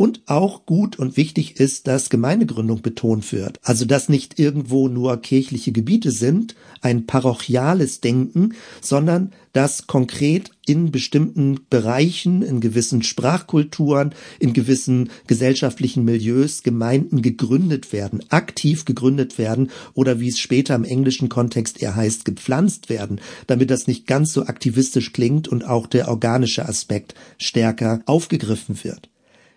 Und 0.00 0.22
auch 0.26 0.64
gut 0.64 0.96
und 0.96 1.16
wichtig 1.16 1.58
ist, 1.58 1.88
dass 1.88 2.08
Gemeindegründung 2.08 2.82
betont 2.82 3.32
wird. 3.32 3.58
Also, 3.64 3.84
dass 3.84 4.08
nicht 4.08 4.38
irgendwo 4.38 4.86
nur 4.86 5.20
kirchliche 5.20 5.72
Gebiete 5.72 6.12
sind, 6.12 6.54
ein 6.82 7.04
parochiales 7.06 8.00
Denken, 8.00 8.54
sondern 8.80 9.32
dass 9.52 9.88
konkret 9.88 10.52
in 10.66 10.92
bestimmten 10.92 11.58
Bereichen, 11.68 12.42
in 12.42 12.60
gewissen 12.60 13.02
Sprachkulturen, 13.02 14.14
in 14.38 14.52
gewissen 14.52 15.10
gesellschaftlichen 15.26 16.04
Milieus 16.04 16.62
Gemeinden 16.62 17.20
gegründet 17.20 17.92
werden, 17.92 18.20
aktiv 18.28 18.84
gegründet 18.84 19.36
werden 19.36 19.72
oder 19.94 20.20
wie 20.20 20.28
es 20.28 20.38
später 20.38 20.76
im 20.76 20.84
englischen 20.84 21.28
Kontext 21.28 21.82
eher 21.82 21.96
heißt, 21.96 22.24
gepflanzt 22.24 22.88
werden, 22.88 23.20
damit 23.48 23.68
das 23.68 23.88
nicht 23.88 24.06
ganz 24.06 24.32
so 24.32 24.44
aktivistisch 24.44 25.12
klingt 25.12 25.48
und 25.48 25.64
auch 25.64 25.88
der 25.88 26.06
organische 26.06 26.68
Aspekt 26.68 27.16
stärker 27.36 28.00
aufgegriffen 28.06 28.84
wird. 28.84 29.08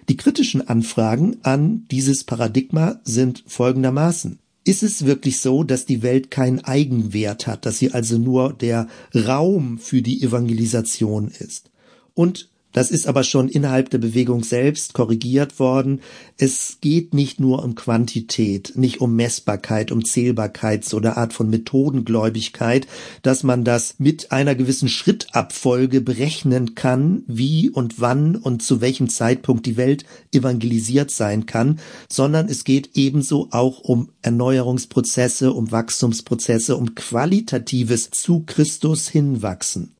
Die 0.10 0.18
kritischen 0.18 0.68
Anfragen 0.68 1.38
an 1.44 1.86
dieses 1.90 2.24
Paradigma 2.24 3.00
sind 3.04 3.44
folgendermaßen. 3.48 4.40
Ist 4.64 4.84
es 4.84 5.06
wirklich 5.06 5.40
so, 5.40 5.64
dass 5.64 5.86
die 5.86 6.04
Welt 6.04 6.30
keinen 6.30 6.60
Eigenwert 6.60 7.48
hat, 7.48 7.66
dass 7.66 7.80
sie 7.80 7.92
also 7.92 8.18
nur 8.18 8.54
der 8.54 8.88
Raum 9.16 9.80
für 9.80 10.02
die 10.02 10.22
Evangelisation 10.22 11.30
ist? 11.30 11.72
Und 12.14 12.51
das 12.72 12.92
ist 12.92 13.08
aber 13.08 13.24
schon 13.24 13.50
innerhalb 13.50 13.90
der 13.90 13.98
Bewegung 13.98 14.44
selbst 14.44 14.94
korrigiert 14.94 15.60
worden. 15.60 16.02
Es 16.38 16.78
geht 16.82 17.14
nicht 17.14 17.40
nur 17.40 17.64
um 17.64 17.76
Quantität, 17.76 18.74
nicht 18.76 19.02
um 19.02 19.16
Messbarkeit, 19.16 19.92
um 19.92 20.06
Zählbarkeit, 20.06 20.86
so 20.86 20.98
eine 20.98 21.18
Art 21.18 21.34
von 21.34 21.50
Methodengläubigkeit, 21.50 22.88
dass 23.22 23.44
man 23.44 23.64
das 23.64 23.96
mit 23.98 24.32
einer 24.32 24.56
gewissen 24.56 24.90
Schrittabfolge 24.90 26.02
berechnen 26.02 26.76
kann, 26.76 27.24
wie 27.28 27.70
und 27.70 28.00
wann 28.00 28.36
und 28.36 28.64
zu 28.64 28.82
welchem 28.82 29.10
Zeitpunkt 29.10 29.66
die 29.66 29.78
Welt 29.78 30.06
evangelisiert 30.32 31.12
sein 31.12 31.46
kann, 31.46 31.80
sondern 32.10 32.48
es 32.48 32.64
geht 32.64 32.92
ebenso 32.94 33.50
auch 33.52 33.80
um 33.80 34.10
Erneuerungsprozesse, 34.22 35.52
um 35.52 35.72
Wachstumsprozesse, 35.72 36.78
um 36.78 36.96
qualitatives 36.96 38.12
zu 38.12 38.44
Christus 38.46 39.10
hinwachsen. 39.10 39.94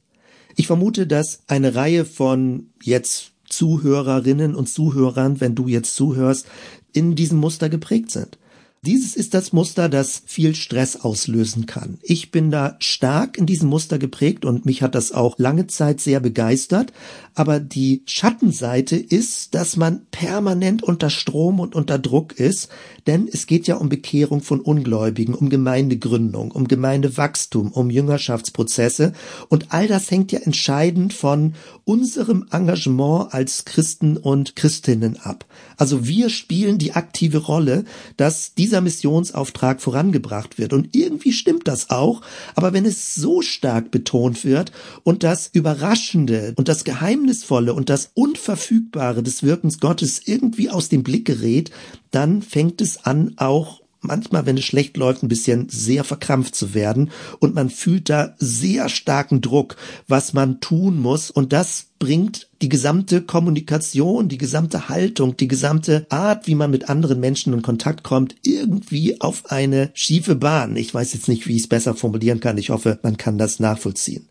Ich 0.62 0.68
vermute, 0.68 1.08
dass 1.08 1.42
eine 1.48 1.74
Reihe 1.74 2.06
von 2.06 2.68
jetzt 2.84 3.32
Zuhörerinnen 3.50 4.54
und 4.54 4.70
Zuhörern, 4.70 5.42
wenn 5.42 5.56
du 5.56 5.68
jetzt 5.68 5.96
zuhörst, 5.96 6.46
in 6.94 7.16
diesem 7.16 7.40
Muster 7.40 7.68
geprägt 7.68 8.12
sind. 8.12 8.38
Dieses 8.84 9.16
ist 9.16 9.36
das 9.36 9.54
Muster, 9.54 9.90
das 9.90 10.24
viel 10.26 10.56
Stress 10.56 10.96
auslösen 10.96 11.68
kann. 11.68 12.00
Ich 12.02 12.32
bin 12.32 12.50
da 12.50 12.78
stark 12.80 13.38
in 13.38 13.46
diesem 13.46 13.70
Muster 13.70 14.00
geprägt 14.00 14.44
und 14.44 14.66
mich 14.66 14.82
hat 14.82 14.96
das 14.96 15.12
auch 15.12 15.38
lange 15.38 15.68
Zeit 15.68 16.02
sehr 16.02 16.20
begeistert. 16.20 16.92
Aber 17.36 17.60
die 17.60 18.02
Schattenseite 18.08 18.96
ist, 18.96 19.54
dass 19.54 19.78
man 19.78 20.08
permanent 20.10 20.82
unter 20.82 21.12
Strom 21.12 21.60
und 21.60 21.76
unter 21.76 22.00
Druck 22.00 22.40
ist, 22.40 22.70
denn 23.06 23.30
es 23.32 23.46
geht 23.46 23.68
ja 23.68 23.76
um 23.76 23.88
Bekehrung 23.88 24.42
von 24.42 24.60
Ungläubigen, 24.60 25.36
um 25.36 25.50
Gemeindegründung, 25.50 26.50
um 26.50 26.68
Gemeindewachstum, 26.68 27.72
um 27.72 27.92
Jüngerschaftsprozesse 27.92 29.14
und 29.50 29.68
all 29.70 29.88
das 29.88 30.10
hängt 30.10 30.32
ja 30.32 30.40
entscheidend 30.40 31.14
von 31.14 31.54
unserem 31.86 32.48
Engagement 32.52 33.32
als 33.32 33.64
Christen 33.66 34.18
und 34.18 34.56
Christinnen 34.56 35.18
ab. 35.18 35.46
Also 35.78 36.08
wir 36.08 36.30
spielen 36.30 36.80
die 36.80 36.94
aktive 36.94 37.38
Rolle, 37.38 37.86
dass 38.18 38.56
diese 38.56 38.71
dieser 38.72 38.80
Missionsauftrag 38.80 39.82
vorangebracht 39.82 40.58
wird. 40.58 40.72
Und 40.72 40.96
irgendwie 40.96 41.34
stimmt 41.34 41.68
das 41.68 41.90
auch, 41.90 42.22
aber 42.56 42.72
wenn 42.72 42.86
es 42.86 43.16
so 43.16 43.42
stark 43.42 43.92
betont 43.92 44.46
wird 44.46 44.72
und 45.04 45.24
das 45.24 45.50
Überraschende 45.52 46.54
und 46.56 46.70
das 46.70 46.86
Geheimnisvolle 46.86 47.74
und 47.74 47.90
das 47.90 48.12
Unverfügbare 48.14 49.24
des 49.24 49.44
Wirkens 49.44 49.82
Gottes 49.82 50.22
irgendwie 50.24 50.70
aus 50.70 50.88
dem 50.88 51.04
Blick 51.04 51.26
gerät, 51.26 51.70
dann 52.12 52.42
fängt 52.42 52.80
es 52.80 53.06
an, 53.06 53.34
auch 53.36 53.81
manchmal, 54.02 54.46
wenn 54.46 54.58
es 54.58 54.66
schlecht 54.66 54.98
läuft, 54.98 55.24
ein 55.24 55.28
bisschen 55.28 55.70
sehr 55.70 56.04
verkrampft 56.04 56.56
zu 56.56 56.74
werden 56.74 57.12
und 57.40 57.56
man 57.56 57.70
fühlt 57.70 58.10
da 58.10 58.36
sehr 58.38 58.90
starken 58.90 59.42
Druck, 59.42 59.78
was 60.08 60.34
man 60.34 60.60
tun 60.60 61.00
muss 61.00 61.32
und 61.32 61.54
das 61.54 61.86
bringt 62.00 62.50
die 62.62 62.70
gesamte 62.70 63.22
Kommunikation, 63.22 64.28
die 64.28 64.40
gesamte 64.40 64.90
Haltung, 64.90 65.38
die 65.38 65.48
gesamte 65.48 66.08
Art, 66.10 66.48
wie 66.48 66.56
man 66.56 66.72
mit 66.72 66.90
anderen 66.90 67.20
Menschen 67.20 67.54
in 67.54 67.62
Kontakt 67.62 68.04
kommt, 68.04 68.36
irgendwie 68.44 69.22
auf 69.22 69.52
eine 69.52 69.92
schiefe 69.94 70.36
Bahn. 70.36 70.76
Ich 70.76 70.94
weiß 70.94 71.14
jetzt 71.14 71.28
nicht, 71.28 71.48
wie 71.48 71.56
ich 71.56 71.64
es 71.64 71.70
besser 71.70 71.94
formulieren 71.94 72.40
kann. 72.40 72.58
Ich 72.58 72.72
hoffe, 72.72 73.00
man 73.04 73.18
kann 73.18 73.38
das 73.38 73.60
nachvollziehen. 73.60 74.28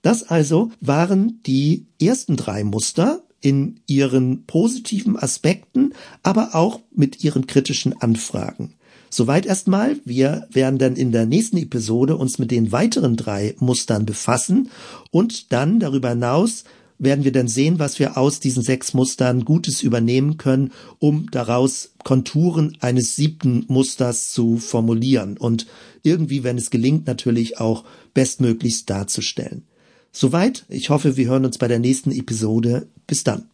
Das 0.00 0.24
also 0.24 0.70
waren 0.80 1.40
die 1.46 1.86
ersten 2.00 2.36
drei 2.36 2.64
Muster 2.64 3.22
in 3.42 3.80
ihren 3.86 4.46
positiven 4.46 5.18
Aspekten, 5.18 5.94
aber 6.22 6.54
auch 6.54 6.80
mit 6.94 7.22
ihren 7.24 7.46
kritischen 7.46 8.00
Anfragen. 8.00 8.74
Soweit 9.14 9.44
erstmal. 9.44 9.98
Wir 10.06 10.48
werden 10.50 10.78
dann 10.78 10.96
in 10.96 11.12
der 11.12 11.26
nächsten 11.26 11.58
Episode 11.58 12.16
uns 12.16 12.38
mit 12.38 12.50
den 12.50 12.72
weiteren 12.72 13.14
drei 13.14 13.54
Mustern 13.58 14.06
befassen 14.06 14.70
und 15.10 15.52
dann 15.52 15.80
darüber 15.80 16.08
hinaus 16.08 16.64
werden 16.98 17.22
wir 17.22 17.32
dann 17.32 17.46
sehen, 17.46 17.78
was 17.78 17.98
wir 17.98 18.16
aus 18.16 18.40
diesen 18.40 18.62
sechs 18.62 18.94
Mustern 18.94 19.44
Gutes 19.44 19.82
übernehmen 19.82 20.38
können, 20.38 20.72
um 20.98 21.30
daraus 21.30 21.90
Konturen 22.04 22.78
eines 22.80 23.14
siebten 23.14 23.66
Musters 23.68 24.32
zu 24.32 24.56
formulieren 24.56 25.36
und 25.36 25.66
irgendwie, 26.02 26.42
wenn 26.42 26.56
es 26.56 26.70
gelingt, 26.70 27.06
natürlich 27.06 27.60
auch 27.60 27.84
bestmöglichst 28.14 28.88
darzustellen. 28.88 29.64
Soweit. 30.10 30.64
Ich 30.70 30.88
hoffe, 30.88 31.18
wir 31.18 31.28
hören 31.28 31.44
uns 31.44 31.58
bei 31.58 31.68
der 31.68 31.80
nächsten 31.80 32.12
Episode. 32.12 32.86
Bis 33.06 33.24
dann. 33.24 33.51